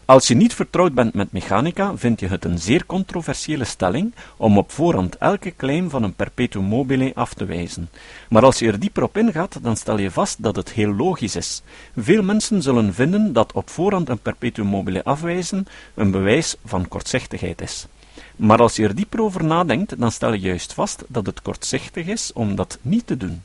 Als 0.09 0.27
je 0.27 0.35
niet 0.35 0.53
vertrouwd 0.53 0.93
bent 0.93 1.13
met 1.13 1.31
mechanica, 1.31 1.97
vind 1.97 2.19
je 2.19 2.27
het 2.27 2.45
een 2.45 2.59
zeer 2.59 2.85
controversiële 2.85 3.63
stelling 3.63 4.13
om 4.37 4.57
op 4.57 4.71
voorhand 4.71 5.17
elke 5.17 5.55
claim 5.55 5.89
van 5.89 6.03
een 6.03 6.13
perpetuum 6.13 6.63
mobile 6.63 7.11
af 7.15 7.33
te 7.33 7.45
wijzen. 7.45 7.89
Maar 8.29 8.43
als 8.43 8.59
je 8.59 8.67
er 8.67 8.79
dieper 8.79 9.03
op 9.03 9.17
ingaat, 9.17 9.59
dan 9.61 9.77
stel 9.77 9.99
je 9.99 10.11
vast 10.11 10.43
dat 10.43 10.55
het 10.55 10.71
heel 10.71 10.93
logisch 10.93 11.35
is. 11.35 11.61
Veel 11.95 12.23
mensen 12.23 12.61
zullen 12.61 12.93
vinden 12.93 13.33
dat 13.33 13.51
op 13.51 13.69
voorhand 13.69 14.09
een 14.09 14.19
perpetuum 14.19 14.65
mobile 14.65 15.03
afwijzen 15.03 15.65
een 15.93 16.11
bewijs 16.11 16.55
van 16.65 16.87
kortzichtigheid 16.87 17.61
is. 17.61 17.87
Maar 18.35 18.59
als 18.59 18.75
je 18.75 18.83
er 18.83 18.95
dieper 18.95 19.21
over 19.21 19.43
nadenkt, 19.43 19.99
dan 19.99 20.11
stel 20.11 20.33
je 20.33 20.39
juist 20.39 20.73
vast 20.73 21.03
dat 21.07 21.25
het 21.25 21.41
kortzichtig 21.41 22.07
is 22.07 22.33
om 22.33 22.55
dat 22.55 22.77
niet 22.81 23.07
te 23.07 23.17
doen. 23.17 23.41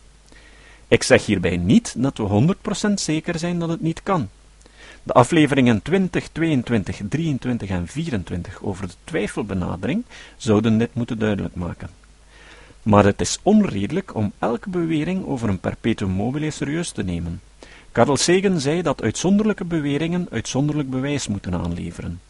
Ik 0.89 1.03
zeg 1.03 1.27
hierbij 1.27 1.57
niet 1.57 1.95
dat 1.97 2.19
we 2.19 2.57
100% 2.91 2.95
zeker 2.95 3.39
zijn 3.39 3.59
dat 3.59 3.69
het 3.69 3.81
niet 3.81 4.03
kan. 4.03 4.29
De 5.07 5.13
afleveringen 5.13 5.83
20, 5.83 6.29
22, 6.29 7.01
23 7.09 7.69
en 7.69 7.87
24 7.87 8.63
over 8.63 8.87
de 8.87 8.95
twijfelbenadering 9.05 10.05
zouden 10.37 10.79
dit 10.79 10.95
moeten 10.95 11.19
duidelijk 11.19 11.55
maken. 11.55 11.89
Maar 12.83 13.05
het 13.05 13.21
is 13.21 13.39
onredelijk 13.43 14.15
om 14.15 14.33
elke 14.39 14.71
bewering 14.71 15.27
over 15.27 15.49
een 15.49 15.59
perpetuum 15.59 16.11
mobile 16.11 16.51
serieus 16.51 16.91
te 16.91 17.03
nemen. 17.03 17.41
Carl 17.93 18.17
Sagan 18.17 18.61
zei 18.61 18.83
dat 18.83 19.03
uitzonderlijke 19.03 19.65
beweringen 19.65 20.27
uitzonderlijk 20.31 20.91
bewijs 20.91 21.29
moeten 21.29 21.55
aanleveren. 21.55 22.21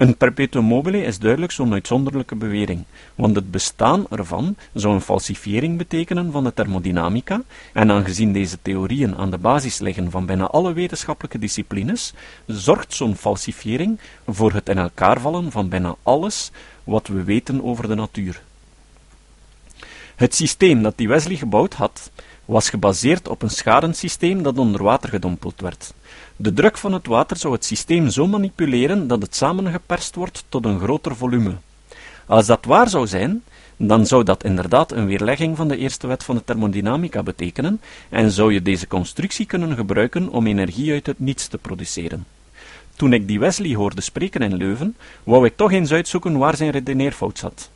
Een 0.00 0.16
perpetuum 0.16 0.64
mobile 0.64 1.02
is 1.02 1.18
duidelijk 1.18 1.52
zo'n 1.52 1.72
uitzonderlijke 1.72 2.34
bewering, 2.34 2.84
want 3.14 3.36
het 3.36 3.50
bestaan 3.50 4.06
ervan 4.10 4.56
zou 4.74 4.94
een 4.94 5.00
falsifiering 5.00 5.78
betekenen 5.78 6.32
van 6.32 6.44
de 6.44 6.54
thermodynamica, 6.54 7.42
en 7.72 7.90
aangezien 7.90 8.32
deze 8.32 8.58
theorieën 8.62 9.16
aan 9.16 9.30
de 9.30 9.38
basis 9.38 9.78
liggen 9.78 10.10
van 10.10 10.26
bijna 10.26 10.46
alle 10.46 10.72
wetenschappelijke 10.72 11.38
disciplines, 11.38 12.14
zorgt 12.46 12.94
zo'n 12.94 13.16
falsifiering 13.16 13.98
voor 14.26 14.52
het 14.52 14.68
in 14.68 14.78
elkaar 14.78 15.20
vallen 15.20 15.50
van 15.50 15.68
bijna 15.68 15.96
alles 16.02 16.50
wat 16.84 17.06
we 17.06 17.22
weten 17.22 17.64
over 17.64 17.88
de 17.88 17.94
natuur. 17.94 18.42
Het 20.16 20.34
systeem 20.34 20.82
dat 20.82 20.96
die 20.96 21.08
Wesley 21.08 21.36
gebouwd 21.36 21.74
had, 21.74 22.10
was 22.44 22.70
gebaseerd 22.70 23.28
op 23.28 23.42
een 23.42 23.50
schadensysteem 23.50 24.42
dat 24.42 24.58
onder 24.58 24.82
water 24.82 25.08
gedompeld 25.08 25.60
werd. 25.60 25.94
De 26.42 26.52
druk 26.52 26.78
van 26.78 26.92
het 26.92 27.06
water 27.06 27.36
zou 27.36 27.52
het 27.54 27.64
systeem 27.64 28.08
zo 28.08 28.26
manipuleren 28.26 29.06
dat 29.06 29.22
het 29.22 29.34
samengeperst 29.34 30.14
wordt 30.14 30.44
tot 30.48 30.64
een 30.64 30.78
groter 30.78 31.16
volume. 31.16 31.54
Als 32.26 32.46
dat 32.46 32.64
waar 32.64 32.88
zou 32.88 33.06
zijn, 33.06 33.42
dan 33.76 34.06
zou 34.06 34.24
dat 34.24 34.44
inderdaad 34.44 34.92
een 34.92 35.06
weerlegging 35.06 35.56
van 35.56 35.68
de 35.68 35.76
eerste 35.76 36.06
wet 36.06 36.24
van 36.24 36.36
de 36.36 36.44
thermodynamica 36.44 37.22
betekenen 37.22 37.80
en 38.08 38.30
zou 38.30 38.52
je 38.52 38.62
deze 38.62 38.86
constructie 38.86 39.46
kunnen 39.46 39.76
gebruiken 39.76 40.28
om 40.28 40.46
energie 40.46 40.92
uit 40.92 41.06
het 41.06 41.18
niets 41.18 41.46
te 41.46 41.58
produceren. 41.58 42.26
Toen 42.96 43.12
ik 43.12 43.26
die 43.26 43.38
Wesley 43.38 43.74
hoorde 43.74 44.00
spreken 44.00 44.42
in 44.42 44.56
Leuven, 44.56 44.96
wou 45.24 45.46
ik 45.46 45.56
toch 45.56 45.72
eens 45.72 45.92
uitzoeken 45.92 46.38
waar 46.38 46.56
zijn 46.56 46.70
redeneerfout 46.70 47.38
zat. 47.38 47.70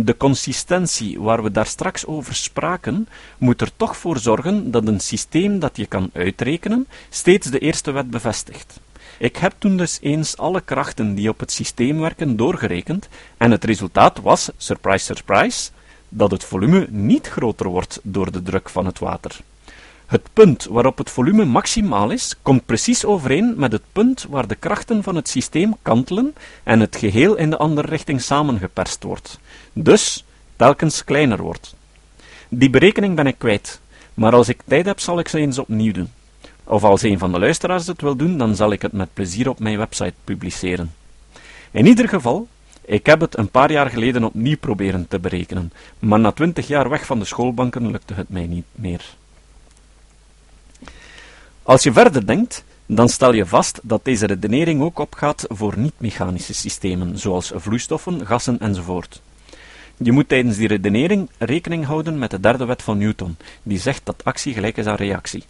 De 0.00 0.16
consistentie 0.16 1.20
waar 1.20 1.42
we 1.42 1.50
daar 1.50 1.66
straks 1.66 2.06
over 2.06 2.34
spraken, 2.34 3.08
moet 3.38 3.60
er 3.60 3.70
toch 3.76 3.96
voor 3.96 4.18
zorgen 4.18 4.70
dat 4.70 4.86
een 4.86 5.00
systeem 5.00 5.58
dat 5.58 5.76
je 5.76 5.86
kan 5.86 6.10
uitrekenen, 6.12 6.86
steeds 7.08 7.50
de 7.50 7.58
eerste 7.58 7.90
wet 7.90 8.10
bevestigt. 8.10 8.80
Ik 9.18 9.36
heb 9.36 9.54
toen 9.58 9.76
dus 9.76 9.98
eens 10.00 10.36
alle 10.36 10.60
krachten 10.60 11.14
die 11.14 11.28
op 11.28 11.40
het 11.40 11.52
systeem 11.52 12.00
werken 12.00 12.36
doorgerekend, 12.36 13.08
en 13.36 13.50
het 13.50 13.64
resultaat 13.64 14.20
was, 14.20 14.50
surprise 14.56 15.04
surprise, 15.04 15.70
dat 16.08 16.30
het 16.30 16.44
volume 16.44 16.86
niet 16.90 17.26
groter 17.26 17.68
wordt 17.68 18.00
door 18.02 18.32
de 18.32 18.42
druk 18.42 18.68
van 18.68 18.86
het 18.86 18.98
water. 18.98 19.40
Het 20.08 20.28
punt 20.32 20.64
waarop 20.64 20.98
het 20.98 21.10
volume 21.10 21.44
maximaal 21.44 22.10
is, 22.10 22.34
komt 22.42 22.66
precies 22.66 23.04
overeen 23.04 23.54
met 23.56 23.72
het 23.72 23.82
punt 23.92 24.26
waar 24.28 24.46
de 24.46 24.54
krachten 24.54 25.02
van 25.02 25.16
het 25.16 25.28
systeem 25.28 25.76
kantelen 25.82 26.34
en 26.62 26.80
het 26.80 26.96
geheel 26.96 27.34
in 27.34 27.50
de 27.50 27.56
andere 27.56 27.88
richting 27.88 28.20
samengeperst 28.20 29.02
wordt, 29.02 29.38
dus 29.72 30.24
telkens 30.56 31.04
kleiner 31.04 31.42
wordt. 31.42 31.74
Die 32.48 32.70
berekening 32.70 33.16
ben 33.16 33.26
ik 33.26 33.38
kwijt, 33.38 33.80
maar 34.14 34.32
als 34.32 34.48
ik 34.48 34.62
tijd 34.64 34.86
heb 34.86 35.00
zal 35.00 35.18
ik 35.18 35.28
ze 35.28 35.38
eens 35.38 35.58
opnieuw 35.58 35.92
doen. 35.92 36.10
Of 36.64 36.84
als 36.84 37.02
een 37.02 37.18
van 37.18 37.32
de 37.32 37.38
luisteraars 37.38 37.86
het 37.86 38.00
wil 38.00 38.16
doen, 38.16 38.38
dan 38.38 38.56
zal 38.56 38.72
ik 38.72 38.82
het 38.82 38.92
met 38.92 39.14
plezier 39.14 39.48
op 39.48 39.58
mijn 39.58 39.78
website 39.78 40.14
publiceren. 40.24 40.94
In 41.70 41.86
ieder 41.86 42.08
geval, 42.08 42.48
ik 42.84 43.06
heb 43.06 43.20
het 43.20 43.38
een 43.38 43.50
paar 43.50 43.70
jaar 43.70 43.90
geleden 43.90 44.24
opnieuw 44.24 44.58
proberen 44.58 45.08
te 45.08 45.18
berekenen, 45.18 45.72
maar 45.98 46.20
na 46.20 46.32
twintig 46.32 46.66
jaar 46.66 46.88
weg 46.88 47.06
van 47.06 47.18
de 47.18 47.24
schoolbanken 47.24 47.90
lukte 47.90 48.14
het 48.14 48.28
mij 48.28 48.46
niet 48.46 48.66
meer. 48.72 49.16
Als 51.68 51.82
je 51.82 51.92
verder 51.92 52.26
denkt, 52.26 52.64
dan 52.86 53.08
stel 53.08 53.32
je 53.32 53.46
vast 53.46 53.80
dat 53.82 54.04
deze 54.04 54.26
redenering 54.26 54.82
ook 54.82 54.98
opgaat 54.98 55.44
voor 55.48 55.78
niet-mechanische 55.78 56.54
systemen, 56.54 57.18
zoals 57.18 57.52
vloeistoffen, 57.54 58.26
gassen 58.26 58.58
enzovoort. 58.60 59.22
Je 59.96 60.12
moet 60.12 60.28
tijdens 60.28 60.56
die 60.56 60.68
redenering 60.68 61.30
rekening 61.38 61.84
houden 61.84 62.18
met 62.18 62.30
de 62.30 62.40
derde 62.40 62.64
wet 62.64 62.82
van 62.82 62.98
Newton, 62.98 63.36
die 63.62 63.78
zegt 63.78 64.00
dat 64.04 64.24
actie 64.24 64.54
gelijk 64.54 64.76
is 64.76 64.86
aan 64.86 64.94
reactie. 64.94 65.44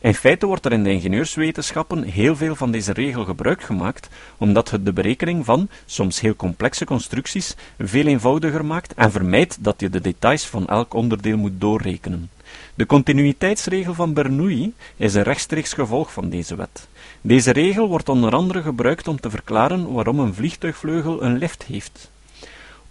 In 0.00 0.14
feite 0.14 0.46
wordt 0.46 0.64
er 0.64 0.72
in 0.72 0.84
de 0.84 0.90
ingenieurswetenschappen 0.90 2.02
heel 2.02 2.36
veel 2.36 2.54
van 2.54 2.70
deze 2.70 2.92
regel 2.92 3.24
gebruik 3.24 3.62
gemaakt, 3.62 4.08
omdat 4.36 4.70
het 4.70 4.84
de 4.84 4.92
berekening 4.92 5.44
van, 5.44 5.68
soms 5.86 6.20
heel 6.20 6.36
complexe 6.36 6.84
constructies, 6.84 7.54
veel 7.78 8.06
eenvoudiger 8.06 8.64
maakt 8.64 8.94
en 8.94 9.12
vermijdt 9.12 9.58
dat 9.60 9.80
je 9.80 9.90
de 9.90 10.00
details 10.00 10.46
van 10.46 10.66
elk 10.66 10.94
onderdeel 10.94 11.36
moet 11.36 11.60
doorrekenen. 11.60 12.30
De 12.74 12.86
continuïteitsregel 12.86 13.94
van 13.94 14.12
Bernoulli 14.12 14.74
is 14.96 15.14
een 15.14 15.22
rechtstreeks 15.22 15.72
gevolg 15.72 16.12
van 16.12 16.28
deze 16.28 16.56
wet. 16.56 16.88
Deze 17.20 17.50
regel 17.50 17.88
wordt 17.88 18.08
onder 18.08 18.32
andere 18.32 18.62
gebruikt 18.62 19.08
om 19.08 19.20
te 19.20 19.30
verklaren 19.30 19.92
waarom 19.92 20.18
een 20.18 20.34
vliegtuigvleugel 20.34 21.22
een 21.22 21.38
lift 21.38 21.62
heeft. 21.62 22.10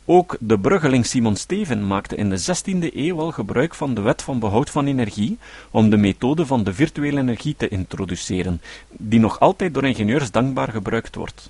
Ook 0.06 0.38
de 0.40 0.60
bruggeling 0.60 1.06
Simon 1.06 1.36
Steven 1.36 1.88
maakte 1.88 2.16
in 2.16 2.30
de 2.30 2.40
16e 2.40 2.96
eeuw 2.96 3.20
al 3.20 3.32
gebruik 3.32 3.76
van 3.76 3.94
de 3.94 4.02
wet 4.02 4.22
van 4.22 4.40
behoud 4.40 4.70
van 4.70 4.86
energie 4.86 5.38
om 5.72 5.90
de 5.90 5.98
methode 5.98 6.46
van 6.46 6.64
de 6.64 6.74
virtuele 6.74 7.20
energie 7.20 7.56
te 7.58 7.68
introduceren, 7.68 8.62
die 8.90 9.20
nog 9.20 9.40
altijd 9.40 9.74
door 9.74 9.86
ingenieurs 9.86 10.32
dankbaar 10.32 10.72
gebruikt 10.72 11.16
wordt. 11.16 11.50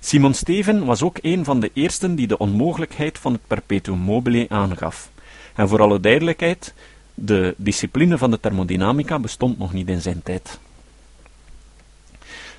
Simon 0.00 0.34
Steven 0.34 0.84
was 0.84 1.02
ook 1.02 1.18
een 1.22 1.44
van 1.44 1.60
de 1.60 1.70
eersten 1.74 2.14
die 2.14 2.26
de 2.26 2.38
onmogelijkheid 2.38 3.18
van 3.18 3.32
het 3.32 3.46
perpetuum 3.46 3.98
mobile 3.98 4.46
aangaf. 4.48 5.10
En 5.54 5.68
voor 5.68 5.82
alle 5.82 6.00
duidelijkheid, 6.00 6.74
de 7.14 7.54
discipline 7.56 8.18
van 8.18 8.30
de 8.30 8.40
thermodynamica 8.40 9.18
bestond 9.18 9.58
nog 9.58 9.72
niet 9.72 9.88
in 9.88 10.00
zijn 10.00 10.22
tijd. 10.22 10.58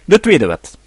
De 0.05 0.19
tweede 0.19 0.45
wet. 0.45 0.77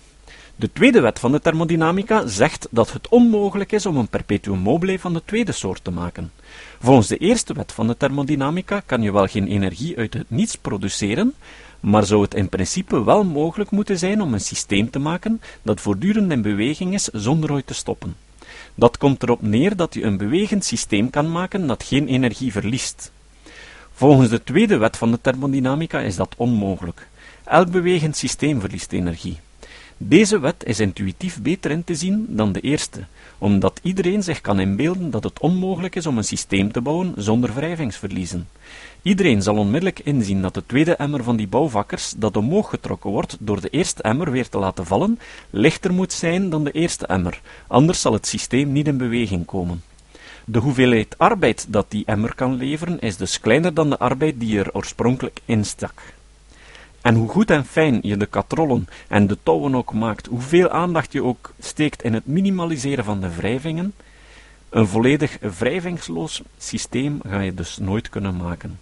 De 0.56 0.72
tweede 0.72 1.00
wet 1.00 1.18
van 1.18 1.32
de 1.32 1.40
thermodynamica 1.40 2.26
zegt 2.26 2.68
dat 2.70 2.92
het 2.92 3.08
onmogelijk 3.08 3.72
is 3.72 3.86
om 3.86 3.96
een 3.96 4.08
perpetuum 4.08 4.58
mobile 4.58 4.98
van 4.98 5.12
de 5.12 5.22
tweede 5.24 5.52
soort 5.52 5.84
te 5.84 5.90
maken. 5.90 6.32
Volgens 6.80 7.08
de 7.08 7.16
eerste 7.16 7.54
wet 7.54 7.72
van 7.72 7.86
de 7.86 7.96
thermodynamica 7.96 8.82
kan 8.86 9.02
je 9.02 9.12
wel 9.12 9.26
geen 9.26 9.46
energie 9.46 9.96
uit 9.96 10.14
het 10.14 10.30
niets 10.30 10.56
produceren, 10.56 11.34
maar 11.80 12.06
zou 12.06 12.22
het 12.22 12.34
in 12.34 12.48
principe 12.48 13.04
wel 13.04 13.24
mogelijk 13.24 13.70
moeten 13.70 13.98
zijn 13.98 14.22
om 14.22 14.32
een 14.32 14.40
systeem 14.40 14.90
te 14.90 14.98
maken 14.98 15.40
dat 15.62 15.80
voortdurend 15.80 16.32
in 16.32 16.42
beweging 16.42 16.94
is 16.94 17.04
zonder 17.04 17.52
ooit 17.52 17.66
te 17.66 17.74
stoppen. 17.74 18.16
Dat 18.74 18.98
komt 18.98 19.22
erop 19.22 19.42
neer 19.42 19.76
dat 19.76 19.94
je 19.94 20.02
een 20.02 20.16
bewegend 20.16 20.64
systeem 20.64 21.10
kan 21.10 21.32
maken 21.32 21.66
dat 21.66 21.82
geen 21.82 22.08
energie 22.08 22.52
verliest. 22.52 23.12
Volgens 23.96 24.30
de 24.30 24.42
tweede 24.42 24.76
wet 24.76 24.96
van 24.96 25.10
de 25.10 25.20
thermodynamica 25.20 26.00
is 26.00 26.16
dat 26.16 26.34
onmogelijk. 26.36 27.08
Elk 27.44 27.70
bewegend 27.70 28.16
systeem 28.16 28.60
verliest 28.60 28.92
energie. 28.92 29.38
Deze 29.96 30.38
wet 30.38 30.64
is 30.64 30.80
intuïtief 30.80 31.42
beter 31.42 31.70
in 31.70 31.84
te 31.84 31.94
zien 31.94 32.26
dan 32.28 32.52
de 32.52 32.60
eerste, 32.60 33.04
omdat 33.38 33.80
iedereen 33.82 34.22
zich 34.22 34.40
kan 34.40 34.60
inbeelden 34.60 35.10
dat 35.10 35.24
het 35.24 35.40
onmogelijk 35.40 35.96
is 35.96 36.06
om 36.06 36.18
een 36.18 36.24
systeem 36.24 36.72
te 36.72 36.80
bouwen 36.80 37.12
zonder 37.16 37.54
wrijvingsverliezen. 37.54 38.48
Iedereen 39.02 39.42
zal 39.42 39.56
onmiddellijk 39.56 40.00
inzien 40.00 40.42
dat 40.42 40.54
de 40.54 40.66
tweede 40.66 40.96
emmer 40.96 41.22
van 41.22 41.36
die 41.36 41.48
bouwvakkers, 41.48 42.14
dat 42.16 42.36
omhoog 42.36 42.68
getrokken 42.68 43.10
wordt 43.10 43.36
door 43.40 43.60
de 43.60 43.68
eerste 43.68 44.02
emmer 44.02 44.30
weer 44.30 44.48
te 44.48 44.58
laten 44.58 44.86
vallen, 44.86 45.18
lichter 45.50 45.92
moet 45.92 46.12
zijn 46.12 46.50
dan 46.50 46.64
de 46.64 46.72
eerste 46.72 47.06
emmer, 47.06 47.40
anders 47.66 48.00
zal 48.00 48.12
het 48.12 48.26
systeem 48.26 48.72
niet 48.72 48.86
in 48.86 48.96
beweging 48.96 49.44
komen. 49.44 49.82
De 50.46 50.58
hoeveelheid 50.58 51.18
arbeid 51.18 51.66
dat 51.68 51.86
die 51.88 52.04
emmer 52.06 52.34
kan 52.34 52.54
leveren 52.54 53.00
is 53.00 53.16
dus 53.16 53.40
kleiner 53.40 53.74
dan 53.74 53.90
de 53.90 53.98
arbeid 53.98 54.40
die 54.40 54.58
er 54.58 54.74
oorspronkelijk 54.74 55.40
in 55.44 55.64
stak. 55.64 56.02
En 57.00 57.14
hoe 57.14 57.28
goed 57.28 57.50
en 57.50 57.64
fijn 57.64 57.98
je 58.02 58.16
de 58.16 58.26
katrollen 58.26 58.88
en 59.08 59.26
de 59.26 59.38
touwen 59.42 59.74
ook 59.74 59.92
maakt, 59.92 60.26
hoeveel 60.26 60.68
aandacht 60.68 61.12
je 61.12 61.22
ook 61.22 61.52
steekt 61.58 62.02
in 62.02 62.14
het 62.14 62.26
minimaliseren 62.26 63.04
van 63.04 63.20
de 63.20 63.34
wrijvingen, 63.34 63.94
een 64.68 64.86
volledig 64.86 65.38
wrijvingsloos 65.58 66.42
systeem 66.58 67.20
ga 67.26 67.40
je 67.40 67.54
dus 67.54 67.78
nooit 67.78 68.08
kunnen 68.08 68.36
maken. 68.36 68.78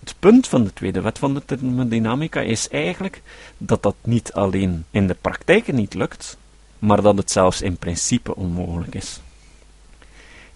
Het 0.00 0.14
punt 0.18 0.48
van 0.48 0.64
de 0.64 0.72
tweede 0.72 1.00
wet 1.00 1.18
van 1.18 1.34
de 1.34 1.44
thermodynamica 1.44 2.40
is 2.40 2.68
eigenlijk 2.68 3.22
dat 3.58 3.82
dat 3.82 3.96
niet 4.02 4.32
alleen 4.32 4.84
in 4.90 5.06
de 5.06 5.16
praktijk 5.20 5.72
niet 5.72 5.94
lukt, 5.94 6.36
maar 6.78 7.02
dat 7.02 7.16
het 7.16 7.30
zelfs 7.30 7.62
in 7.62 7.76
principe 7.76 8.36
onmogelijk 8.36 8.94
is. 8.94 9.20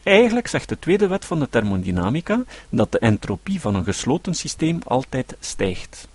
Eigenlijk 0.05 0.47
zegt 0.47 0.69
de 0.69 0.79
tweede 0.79 1.07
wet 1.07 1.25
van 1.25 1.39
de 1.39 1.49
thermodynamica 1.49 2.43
dat 2.69 2.93
de 2.93 2.99
entropie 2.99 3.61
van 3.61 3.75
een 3.75 3.85
gesloten 3.85 4.35
systeem 4.35 4.79
altijd 4.85 5.37
stijgt. 5.41 6.09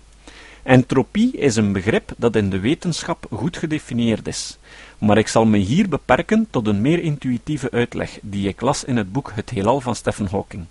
Entropie 0.62 1.36
is 1.36 1.56
een 1.56 1.72
begrip 1.72 2.12
dat 2.16 2.36
in 2.36 2.50
de 2.50 2.58
wetenschap 2.58 3.26
goed 3.30 3.56
gedefinieerd 3.56 4.26
is, 4.26 4.58
maar 4.98 5.18
ik 5.18 5.28
zal 5.28 5.44
me 5.44 5.58
hier 5.58 5.88
beperken 5.88 6.46
tot 6.50 6.66
een 6.66 6.80
meer 6.80 7.02
intuïtieve 7.02 7.70
uitleg 7.70 8.18
die 8.22 8.48
ik 8.48 8.60
las 8.60 8.84
in 8.84 8.96
het 8.96 9.12
boek 9.12 9.32
Het 9.34 9.50
Heelal 9.50 9.80
van 9.80 9.94
Stephen 9.94 10.28
Hawking. 10.30 10.64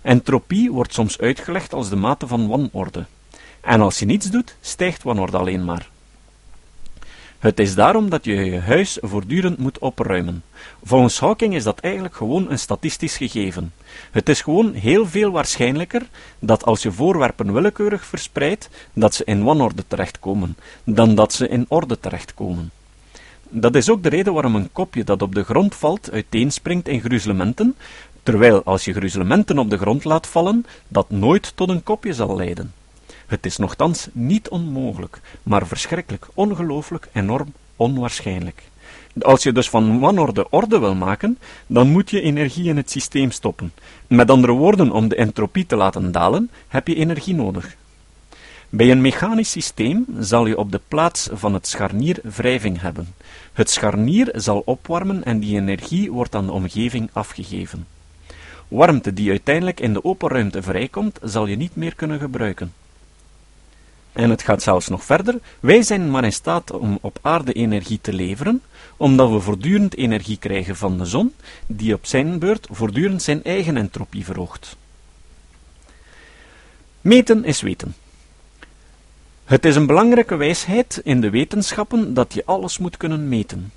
Entropie 0.00 0.72
wordt 0.72 0.94
soms 0.94 1.18
uitgelegd 1.18 1.72
als 1.72 1.88
de 1.88 1.96
mate 1.96 2.26
van 2.26 2.48
wanorde. 2.48 3.04
En 3.60 3.80
als 3.80 3.98
je 3.98 4.04
niets 4.04 4.30
doet, 4.30 4.56
stijgt 4.60 5.02
wanorde 5.02 5.38
alleen 5.38 5.64
maar. 5.64 5.90
Het 7.42 7.58
is 7.58 7.74
daarom 7.74 8.10
dat 8.10 8.24
je 8.24 8.34
je 8.34 8.60
huis 8.60 8.98
voortdurend 9.00 9.58
moet 9.58 9.78
opruimen. 9.78 10.42
Volgens 10.84 11.20
Hawking 11.20 11.54
is 11.54 11.62
dat 11.62 11.78
eigenlijk 11.78 12.14
gewoon 12.14 12.50
een 12.50 12.58
statistisch 12.58 13.16
gegeven. 13.16 13.72
Het 14.10 14.28
is 14.28 14.40
gewoon 14.40 14.72
heel 14.72 15.06
veel 15.06 15.30
waarschijnlijker 15.30 16.02
dat 16.38 16.64
als 16.64 16.82
je 16.82 16.92
voorwerpen 16.92 17.52
willekeurig 17.52 18.04
verspreidt, 18.04 18.68
dat 18.92 19.14
ze 19.14 19.24
in 19.24 19.44
wanorde 19.44 19.84
terechtkomen, 19.88 20.56
dan 20.84 21.14
dat 21.14 21.32
ze 21.32 21.48
in 21.48 21.64
orde 21.68 22.00
terechtkomen. 22.00 22.70
Dat 23.48 23.74
is 23.74 23.90
ook 23.90 24.02
de 24.02 24.08
reden 24.08 24.32
waarom 24.32 24.54
een 24.54 24.72
kopje 24.72 25.04
dat 25.04 25.22
op 25.22 25.34
de 25.34 25.44
grond 25.44 25.74
valt 25.74 26.12
uiteenspringt 26.12 26.88
in 26.88 27.00
gruzelementen, 27.00 27.76
terwijl 28.22 28.62
als 28.64 28.84
je 28.84 28.92
gruzelementen 28.92 29.58
op 29.58 29.70
de 29.70 29.78
grond 29.78 30.04
laat 30.04 30.26
vallen, 30.26 30.66
dat 30.88 31.10
nooit 31.10 31.52
tot 31.56 31.68
een 31.68 31.82
kopje 31.82 32.12
zal 32.12 32.36
leiden. 32.36 32.72
Het 33.26 33.46
is 33.46 33.56
nogthans 33.56 34.08
niet 34.12 34.48
onmogelijk, 34.48 35.20
maar 35.42 35.66
verschrikkelijk, 35.66 36.26
ongelooflijk, 36.34 37.08
enorm 37.12 37.52
onwaarschijnlijk. 37.76 38.62
Als 39.20 39.42
je 39.42 39.52
dus 39.52 39.68
van 39.68 39.98
wanorde 39.98 40.50
orde 40.50 40.78
wil 40.78 40.94
maken, 40.94 41.38
dan 41.66 41.88
moet 41.90 42.10
je 42.10 42.20
energie 42.20 42.68
in 42.68 42.76
het 42.76 42.90
systeem 42.90 43.30
stoppen. 43.30 43.72
Met 44.06 44.30
andere 44.30 44.52
woorden, 44.52 44.90
om 44.90 45.08
de 45.08 45.16
entropie 45.16 45.66
te 45.66 45.76
laten 45.76 46.12
dalen, 46.12 46.50
heb 46.68 46.88
je 46.88 46.94
energie 46.94 47.34
nodig. 47.34 47.76
Bij 48.68 48.90
een 48.90 49.00
mechanisch 49.00 49.50
systeem 49.50 50.06
zal 50.18 50.46
je 50.46 50.58
op 50.58 50.72
de 50.72 50.80
plaats 50.88 51.28
van 51.32 51.54
het 51.54 51.66
scharnier 51.66 52.18
wrijving 52.22 52.80
hebben. 52.80 53.14
Het 53.52 53.70
scharnier 53.70 54.30
zal 54.34 54.62
opwarmen 54.64 55.24
en 55.24 55.38
die 55.38 55.56
energie 55.56 56.12
wordt 56.12 56.34
aan 56.34 56.46
de 56.46 56.52
omgeving 56.52 57.10
afgegeven. 57.12 57.86
Warmte 58.68 59.12
die 59.12 59.30
uiteindelijk 59.30 59.80
in 59.80 59.92
de 59.92 60.04
open 60.04 60.28
ruimte 60.28 60.62
vrijkomt, 60.62 61.18
zal 61.22 61.46
je 61.46 61.56
niet 61.56 61.76
meer 61.76 61.94
kunnen 61.94 62.18
gebruiken. 62.18 62.72
En 64.12 64.30
het 64.30 64.42
gaat 64.42 64.62
zelfs 64.62 64.88
nog 64.88 65.04
verder. 65.04 65.38
Wij 65.60 65.82
zijn 65.82 66.10
maar 66.10 66.24
in 66.24 66.32
staat 66.32 66.70
om 66.70 66.98
op 67.00 67.18
aarde 67.22 67.52
energie 67.52 67.98
te 68.00 68.12
leveren, 68.12 68.62
omdat 68.96 69.30
we 69.30 69.40
voortdurend 69.40 69.96
energie 69.96 70.38
krijgen 70.38 70.76
van 70.76 70.98
de 70.98 71.04
zon, 71.04 71.34
die 71.66 71.94
op 71.94 72.06
zijn 72.06 72.38
beurt 72.38 72.68
voortdurend 72.70 73.22
zijn 73.22 73.44
eigen 73.44 73.76
entropie 73.76 74.24
verhoogt. 74.24 74.76
Meten 77.00 77.44
is 77.44 77.60
weten. 77.60 77.94
Het 79.44 79.64
is 79.64 79.76
een 79.76 79.86
belangrijke 79.86 80.36
wijsheid 80.36 81.00
in 81.04 81.20
de 81.20 81.30
wetenschappen 81.30 82.14
dat 82.14 82.34
je 82.34 82.42
alles 82.46 82.78
moet 82.78 82.96
kunnen 82.96 83.28
meten. 83.28 83.72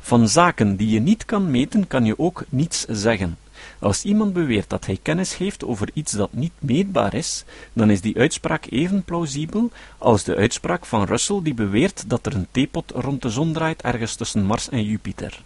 Van 0.00 0.28
zaken 0.28 0.76
die 0.76 0.88
je 0.88 1.00
niet 1.00 1.24
kan 1.24 1.50
meten, 1.50 1.86
kan 1.86 2.04
je 2.04 2.18
ook 2.18 2.44
niets 2.48 2.84
zeggen. 2.88 3.36
Als 3.78 4.04
iemand 4.04 4.32
beweert 4.32 4.70
dat 4.70 4.86
hij 4.86 4.98
kennis 5.02 5.36
heeft 5.36 5.64
over 5.64 5.88
iets 5.92 6.12
dat 6.12 6.32
niet 6.32 6.52
meetbaar 6.58 7.14
is, 7.14 7.44
dan 7.72 7.90
is 7.90 8.00
die 8.00 8.18
uitspraak 8.18 8.66
even 8.70 9.02
plausibel 9.02 9.70
als 9.98 10.24
de 10.24 10.36
uitspraak 10.36 10.86
van 10.86 11.04
Russell 11.04 11.40
die 11.42 11.54
beweert 11.54 12.04
dat 12.06 12.26
er 12.26 12.34
een 12.34 12.46
theepot 12.50 12.90
rond 12.94 13.22
de 13.22 13.30
zon 13.30 13.52
draait 13.52 13.82
ergens 13.82 14.14
tussen 14.14 14.44
Mars 14.44 14.68
en 14.68 14.84
Jupiter. 14.84 15.42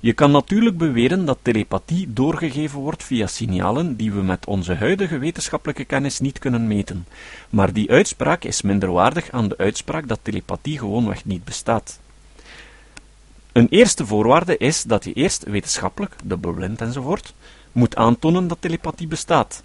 Je 0.00 0.12
kan 0.12 0.30
natuurlijk 0.30 0.78
beweren 0.78 1.24
dat 1.24 1.38
telepathie 1.42 2.12
doorgegeven 2.12 2.78
wordt 2.78 3.02
via 3.02 3.26
signalen 3.26 3.96
die 3.96 4.12
we 4.12 4.22
met 4.22 4.46
onze 4.46 4.74
huidige 4.74 5.18
wetenschappelijke 5.18 5.84
kennis 5.84 6.18
niet 6.18 6.38
kunnen 6.38 6.66
meten, 6.66 7.06
maar 7.50 7.72
die 7.72 7.90
uitspraak 7.90 8.44
is 8.44 8.62
minderwaardig 8.62 9.30
aan 9.30 9.48
de 9.48 9.56
uitspraak 9.56 10.08
dat 10.08 10.18
telepathie 10.22 10.78
gewoonweg 10.78 11.24
niet 11.24 11.44
bestaat. 11.44 11.98
Een 13.58 13.68
eerste 13.68 14.06
voorwaarde 14.06 14.56
is 14.56 14.82
dat 14.82 15.04
je 15.04 15.12
eerst 15.12 15.44
wetenschappelijk, 15.44 16.14
dubbelblind 16.24 16.80
enzovoort, 16.80 17.34
moet 17.72 17.96
aantonen 17.96 18.48
dat 18.48 18.56
telepathie 18.60 19.06
bestaat. 19.06 19.62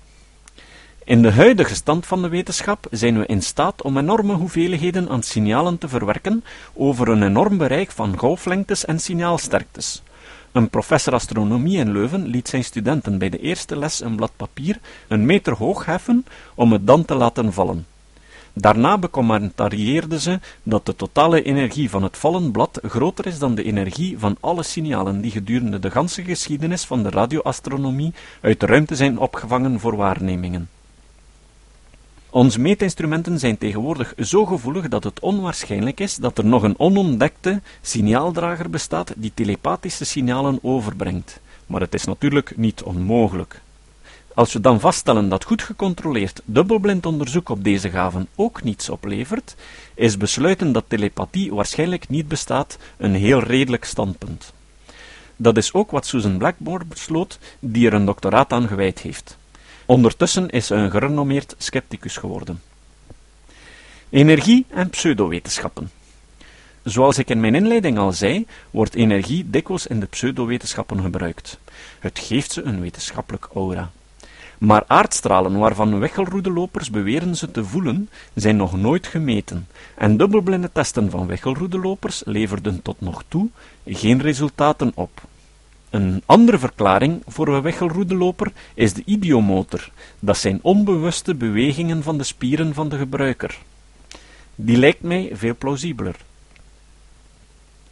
In 1.04 1.22
de 1.22 1.32
huidige 1.32 1.76
stand 1.76 2.06
van 2.06 2.22
de 2.22 2.28
wetenschap 2.28 2.88
zijn 2.92 3.20
we 3.20 3.26
in 3.26 3.42
staat 3.42 3.82
om 3.82 3.98
enorme 3.98 4.34
hoeveelheden 4.34 5.10
aan 5.10 5.24
signalen 5.24 5.78
te 5.78 5.88
verwerken 5.88 6.44
over 6.74 7.08
een 7.08 7.24
enorm 7.24 7.58
bereik 7.58 7.92
van 7.92 8.18
golflengtes 8.18 8.86
en 8.86 9.00
signaalsterktes. 9.00 10.04
Een 10.52 10.70
professor 10.70 11.14
astronomie 11.14 11.78
in 11.78 11.92
Leuven 11.92 12.28
liet 12.28 12.48
zijn 12.48 12.64
studenten 12.64 13.18
bij 13.18 13.30
de 13.30 13.40
eerste 13.40 13.78
les 13.78 14.02
een 14.02 14.16
blad 14.16 14.32
papier 14.36 14.80
een 15.08 15.26
meter 15.26 15.54
hoog 15.54 15.86
heffen 15.86 16.26
om 16.56 16.72
het 16.72 16.88
dan 16.88 17.06
te 17.06 17.16
laten 17.16 17.54
vallen. 17.54 17.86
Daarna 18.54 18.98
becommentarieerden 18.98 20.22
ze 20.22 20.40
dat 20.64 20.86
de 20.86 20.96
totale 20.96 21.44
energie 21.44 21.90
van 21.90 22.04
het 22.04 22.18
vallen 22.18 22.52
blad 22.52 22.80
groter 22.84 23.26
is 23.26 23.40
dan 23.40 23.56
de 23.56 23.64
energie 23.64 24.20
van 24.20 24.38
alle 24.40 24.64
signalen 24.64 25.22
die 25.22 25.32
gedurende 25.32 25.80
de 25.80 25.92
ganse 25.92 26.24
geschiedenis 26.24 26.84
van 26.84 27.04
de 27.04 27.10
radioastronomie 27.10 28.14
uit 28.42 28.60
de 28.60 28.66
ruimte 28.66 28.96
zijn 28.96 29.18
opgevangen 29.18 29.80
voor 29.80 29.96
waarnemingen. 29.96 30.70
Onze 32.30 32.60
meetinstrumenten 32.60 33.40
zijn 33.40 33.58
tegenwoordig 33.58 34.14
zo 34.18 34.46
gevoelig 34.46 34.88
dat 34.88 35.04
het 35.04 35.20
onwaarschijnlijk 35.20 36.00
is 36.00 36.16
dat 36.16 36.38
er 36.38 36.46
nog 36.46 36.64
een 36.64 36.80
onontdekte 36.80 37.62
signaaldrager 37.82 38.70
bestaat 38.70 39.14
die 39.18 39.32
telepathische 39.34 40.06
signalen 40.06 40.60
overbrengt. 40.62 41.40
Maar 41.68 41.82
het 41.82 41.94
is 41.94 42.06
natuurlijk 42.06 42.58
niet 42.58 42.84
onmogelijk. 42.84 43.62
Als 44.36 44.54
we 44.54 44.60
dan 44.60 44.80
vaststellen 44.80 45.30
dat 45.30 45.44
goed 45.44 45.62
gecontroleerd 45.62 46.42
dubbelblind 46.46 47.06
onderzoek 47.06 47.50
op 47.50 47.64
deze 47.64 47.90
gaven 47.90 48.28
ook 48.36 48.64
niets 48.64 48.90
oplevert, 48.90 49.56
is 49.94 50.18
besluiten 50.18 50.72
dat 50.72 50.84
telepathie 50.88 51.54
waarschijnlijk 51.54 52.10
niet 52.10 52.28
bestaat 52.28 52.78
een 52.98 53.16
heel 53.16 53.40
redelijk 53.40 53.84
standpunt. 53.84 54.54
Dat 55.36 55.58
is 55.58 55.74
ook 55.74 55.92
wat 55.92 56.06
Susan 56.06 56.38
Blackmore 56.38 56.86
besloot, 56.86 57.40
die 57.60 57.88
er 57.88 57.94
een 57.94 58.06
doctoraat 58.06 58.52
aan 58.54 58.68
gewijd 58.68 59.00
heeft. 59.00 59.38
Ondertussen 59.86 60.50
is 60.50 60.68
ze 60.68 60.76
een 60.76 60.92
gerenommeerd 60.92 61.56
scepticus 61.58 62.18
geworden. 62.18 62.62
Energie 64.10 64.66
en 64.70 64.90
pseudowetenschappen. 64.90 65.92
Zoals 66.84 67.18
ik 67.18 67.30
in 67.30 67.40
mijn 67.40 67.56
inleiding 67.56 67.98
al 67.98 68.12
zei, 68.12 68.46
wordt 68.72 68.96
energie 68.96 69.50
dikwijls 69.50 69.88
in 69.88 70.00
de 70.00 70.06
pseudowetenschappen 70.06 71.02
gebruikt. 71.02 71.60
Het 72.00 72.20
geeft 72.20 72.52
ze 72.52 72.62
een 72.62 72.82
wetenschappelijk 72.82 73.50
aura. 73.54 73.92
Maar 74.64 74.84
aardstralen 74.88 75.58
waarvan 75.58 76.00
weggelroedelopers 76.00 76.90
beweren 76.90 77.36
ze 77.36 77.52
te 77.52 77.66
voelen, 77.66 78.10
zijn 78.34 78.56
nog 78.56 78.78
nooit 78.78 79.08
gemeten, 79.08 79.68
en 79.96 80.18
dubbelblinde 80.18 80.70
testen 80.72 81.10
van 81.10 81.28
weggelroedelopers 81.28 82.22
leverden 82.26 82.82
tot 82.82 83.02
nog 83.02 83.24
toe 83.28 83.50
geen 83.86 84.22
resultaten 84.22 84.92
op. 84.96 85.22
Een 85.90 86.24
andere 86.26 86.60
verklaring 86.60 87.22
voor 87.28 87.48
een 87.48 87.62
weggelroedeloper 87.62 88.52
is 88.74 88.94
de 88.94 89.02
idiomotor, 89.06 89.90
dat 90.20 90.38
zijn 90.38 90.60
onbewuste 90.62 91.36
bewegingen 91.36 92.04
van 92.04 92.18
de 92.18 92.24
spieren 92.24 92.74
van 92.74 92.90
de 92.90 92.98
gebruiker. 92.98 93.58
Die 94.56 94.78
lijkt 94.78 95.02
mij 95.02 95.30
veel 95.34 95.56
plausibeler. 95.58 96.16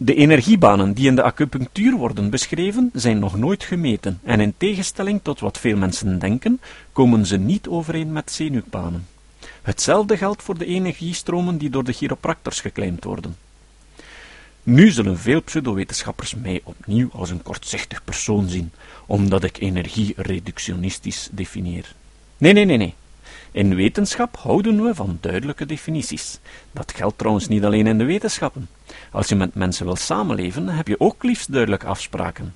De 0.04 0.16
energiebanen 0.16 0.94
die 0.94 1.08
in 1.08 1.16
de 1.16 1.24
acupunctuur 1.24 1.96
worden 1.98 2.30
beschreven, 2.30 2.90
zijn 2.94 3.20
nog 3.20 3.38
nooit 3.38 3.64
gemeten, 3.64 4.20
en 4.24 4.40
in 4.40 4.54
tegenstelling 4.58 5.20
tot 5.24 5.40
wat 5.40 5.58
veel 5.58 5.78
mensen 5.78 6.20
denken, 6.20 6.62
komen 6.92 7.26
ze 7.26 7.38
niet 7.38 7.68
overeen 7.68 8.12
met 8.12 8.32
zenuwbanen. 8.32 9.08
Hetzelfde 9.62 10.18
geldt 10.18 10.44
voor 10.44 10.58
de 10.58 10.66
energiestromen 10.66 11.58
die 11.58 11.70
door 11.70 11.84
de 11.84 11.92
chiropractors 11.92 12.62
geclaimd 12.62 13.04
worden. 13.04 13.36
Nu 14.64 14.92
zullen 14.92 15.18
veel 15.18 15.42
pseudowetenschappers 15.42 16.36
mij 16.36 16.62
opnieuw 16.64 17.10
als 17.12 17.30
een 17.30 17.44
kortzichtig 17.44 18.04
persoon 18.04 18.50
zien, 18.50 18.72
omdat 19.06 19.44
ik 19.44 19.58
energie 19.58 20.14
reductionistisch 20.18 21.30
definieer. 21.32 21.96
Nee, 22.38 22.54
nee, 22.54 22.66
nee, 22.66 22.78
nee. 22.78 22.94
In 23.52 23.76
wetenschap 23.76 24.38
houden 24.38 24.84
we 24.84 24.96
van 24.96 25.18
duidelijke 25.22 25.66
definities. 25.66 26.40
Dat 26.72 26.94
geldt 26.96 27.18
trouwens 27.18 27.48
niet 27.48 27.64
alleen 27.64 27.88
in 27.88 27.98
de 27.98 28.04
wetenschappen. 28.04 28.70
Als 29.12 29.28
je 29.28 29.36
met 29.36 29.56
mensen 29.56 29.86
wil 29.86 29.96
samenleven, 29.96 30.68
heb 30.68 30.88
je 30.88 31.00
ook 31.00 31.24
liefst 31.24 31.52
duidelijke 31.52 31.86
afspraken. 31.86 32.56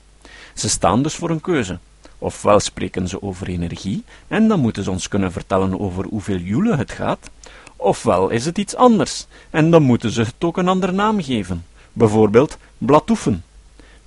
Ze 0.53 0.69
staan 0.69 1.03
dus 1.03 1.15
voor 1.15 1.29
een 1.29 1.41
keuze. 1.41 1.79
Ofwel 2.17 2.59
spreken 2.59 3.07
ze 3.07 3.21
over 3.21 3.47
energie, 3.47 4.03
en 4.27 4.47
dan 4.47 4.59
moeten 4.59 4.83
ze 4.83 4.91
ons 4.91 5.07
kunnen 5.07 5.31
vertellen 5.31 5.79
over 5.79 6.05
hoeveel 6.05 6.37
joule 6.37 6.75
het 6.75 6.91
gaat, 6.91 7.29
ofwel 7.75 8.29
is 8.29 8.45
het 8.45 8.57
iets 8.57 8.75
anders, 8.75 9.25
en 9.49 9.71
dan 9.71 9.83
moeten 9.83 10.11
ze 10.11 10.21
het 10.21 10.33
ook 10.39 10.57
een 10.57 10.67
andere 10.67 10.91
naam 10.91 11.23
geven, 11.23 11.65
bijvoorbeeld 11.93 12.57
bladtoefen. 12.77 13.43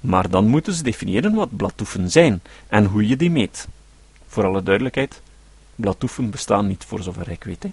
Maar 0.01 0.31
dan 0.31 0.47
moeten 0.47 0.73
ze 0.73 0.83
definiëren 0.83 1.35
wat 1.35 1.57
bladtoefen 1.57 2.11
zijn 2.11 2.43
en 2.69 2.85
hoe 2.85 3.09
je 3.09 3.17
die 3.17 3.31
meet. 3.31 3.69
Voor 4.27 4.45
alle 4.45 4.63
duidelijkheid, 4.63 5.23
Bladtoefen 5.81 6.31
bestaan 6.31 6.67
niet, 6.67 6.85
voor 6.85 7.03
zover 7.03 7.31
ik 7.31 7.45
weet. 7.45 7.63
Hè. 7.63 7.71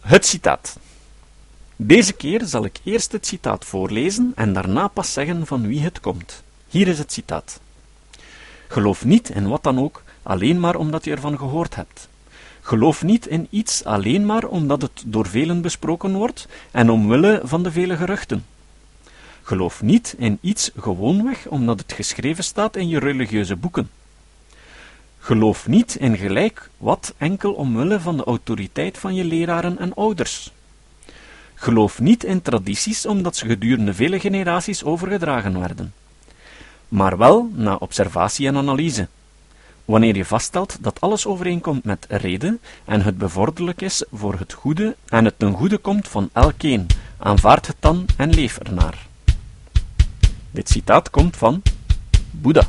Het 0.00 0.26
citaat. 0.26 0.78
Deze 1.76 2.12
keer 2.12 2.44
zal 2.44 2.64
ik 2.64 2.80
eerst 2.84 3.12
het 3.12 3.26
citaat 3.26 3.64
voorlezen 3.64 4.32
en 4.34 4.52
daarna 4.52 4.88
pas 4.88 5.12
zeggen 5.12 5.46
van 5.46 5.66
wie 5.66 5.80
het 5.80 6.00
komt. 6.00 6.42
Hier 6.68 6.88
is 6.88 6.98
het 6.98 7.12
citaat. 7.12 7.60
Geloof 8.68 9.04
niet 9.04 9.30
in 9.30 9.48
wat 9.48 9.62
dan 9.62 9.78
ook, 9.78 10.02
alleen 10.22 10.60
maar 10.60 10.76
omdat 10.76 11.04
je 11.04 11.10
ervan 11.10 11.38
gehoord 11.38 11.74
hebt. 11.74 12.08
Geloof 12.60 13.02
niet 13.02 13.26
in 13.26 13.46
iets 13.50 13.84
alleen 13.84 14.26
maar 14.26 14.44
omdat 14.44 14.82
het 14.82 15.02
door 15.06 15.26
velen 15.26 15.60
besproken 15.60 16.12
wordt 16.12 16.48
en 16.70 16.90
omwille 16.90 17.40
van 17.44 17.62
de 17.62 17.72
vele 17.72 17.96
geruchten. 17.96 18.44
Geloof 19.42 19.82
niet 19.82 20.14
in 20.18 20.38
iets 20.40 20.70
gewoonweg 20.76 21.46
omdat 21.46 21.80
het 21.80 21.92
geschreven 21.92 22.44
staat 22.44 22.76
in 22.76 22.88
je 22.88 22.98
religieuze 22.98 23.56
boeken. 23.56 23.90
Geloof 25.24 25.66
niet 25.66 25.94
in 25.94 26.16
gelijk 26.16 26.70
wat 26.76 27.14
enkel 27.16 27.52
omwille 27.52 28.00
van 28.00 28.16
de 28.16 28.24
autoriteit 28.24 28.98
van 28.98 29.14
je 29.14 29.24
leraren 29.24 29.78
en 29.78 29.94
ouders. 29.94 30.52
Geloof 31.54 32.00
niet 32.00 32.24
in 32.24 32.42
tradities 32.42 33.06
omdat 33.06 33.36
ze 33.36 33.46
gedurende 33.46 33.94
vele 33.94 34.20
generaties 34.20 34.84
overgedragen 34.84 35.60
werden, 35.60 35.94
maar 36.88 37.18
wel 37.18 37.50
na 37.54 37.74
observatie 37.74 38.46
en 38.46 38.56
analyse. 38.56 39.08
Wanneer 39.84 40.16
je 40.16 40.24
vaststelt 40.24 40.76
dat 40.80 41.00
alles 41.00 41.26
overeenkomt 41.26 41.84
met 41.84 42.06
reden 42.08 42.60
en 42.84 43.02
het 43.02 43.18
bevorderlijk 43.18 43.80
is 43.80 44.04
voor 44.12 44.38
het 44.38 44.52
goede 44.52 44.96
en 45.08 45.24
het 45.24 45.38
ten 45.38 45.52
goede 45.52 45.78
komt 45.78 46.08
van 46.08 46.30
elkeen, 46.32 46.86
aanvaard 47.18 47.66
het 47.66 47.76
dan 47.80 48.06
en 48.16 48.34
leef 48.34 48.58
ernaar. 48.58 49.06
Dit 50.50 50.68
citaat 50.68 51.10
komt 51.10 51.36
van 51.36 51.62
Boeddha. 52.30 52.68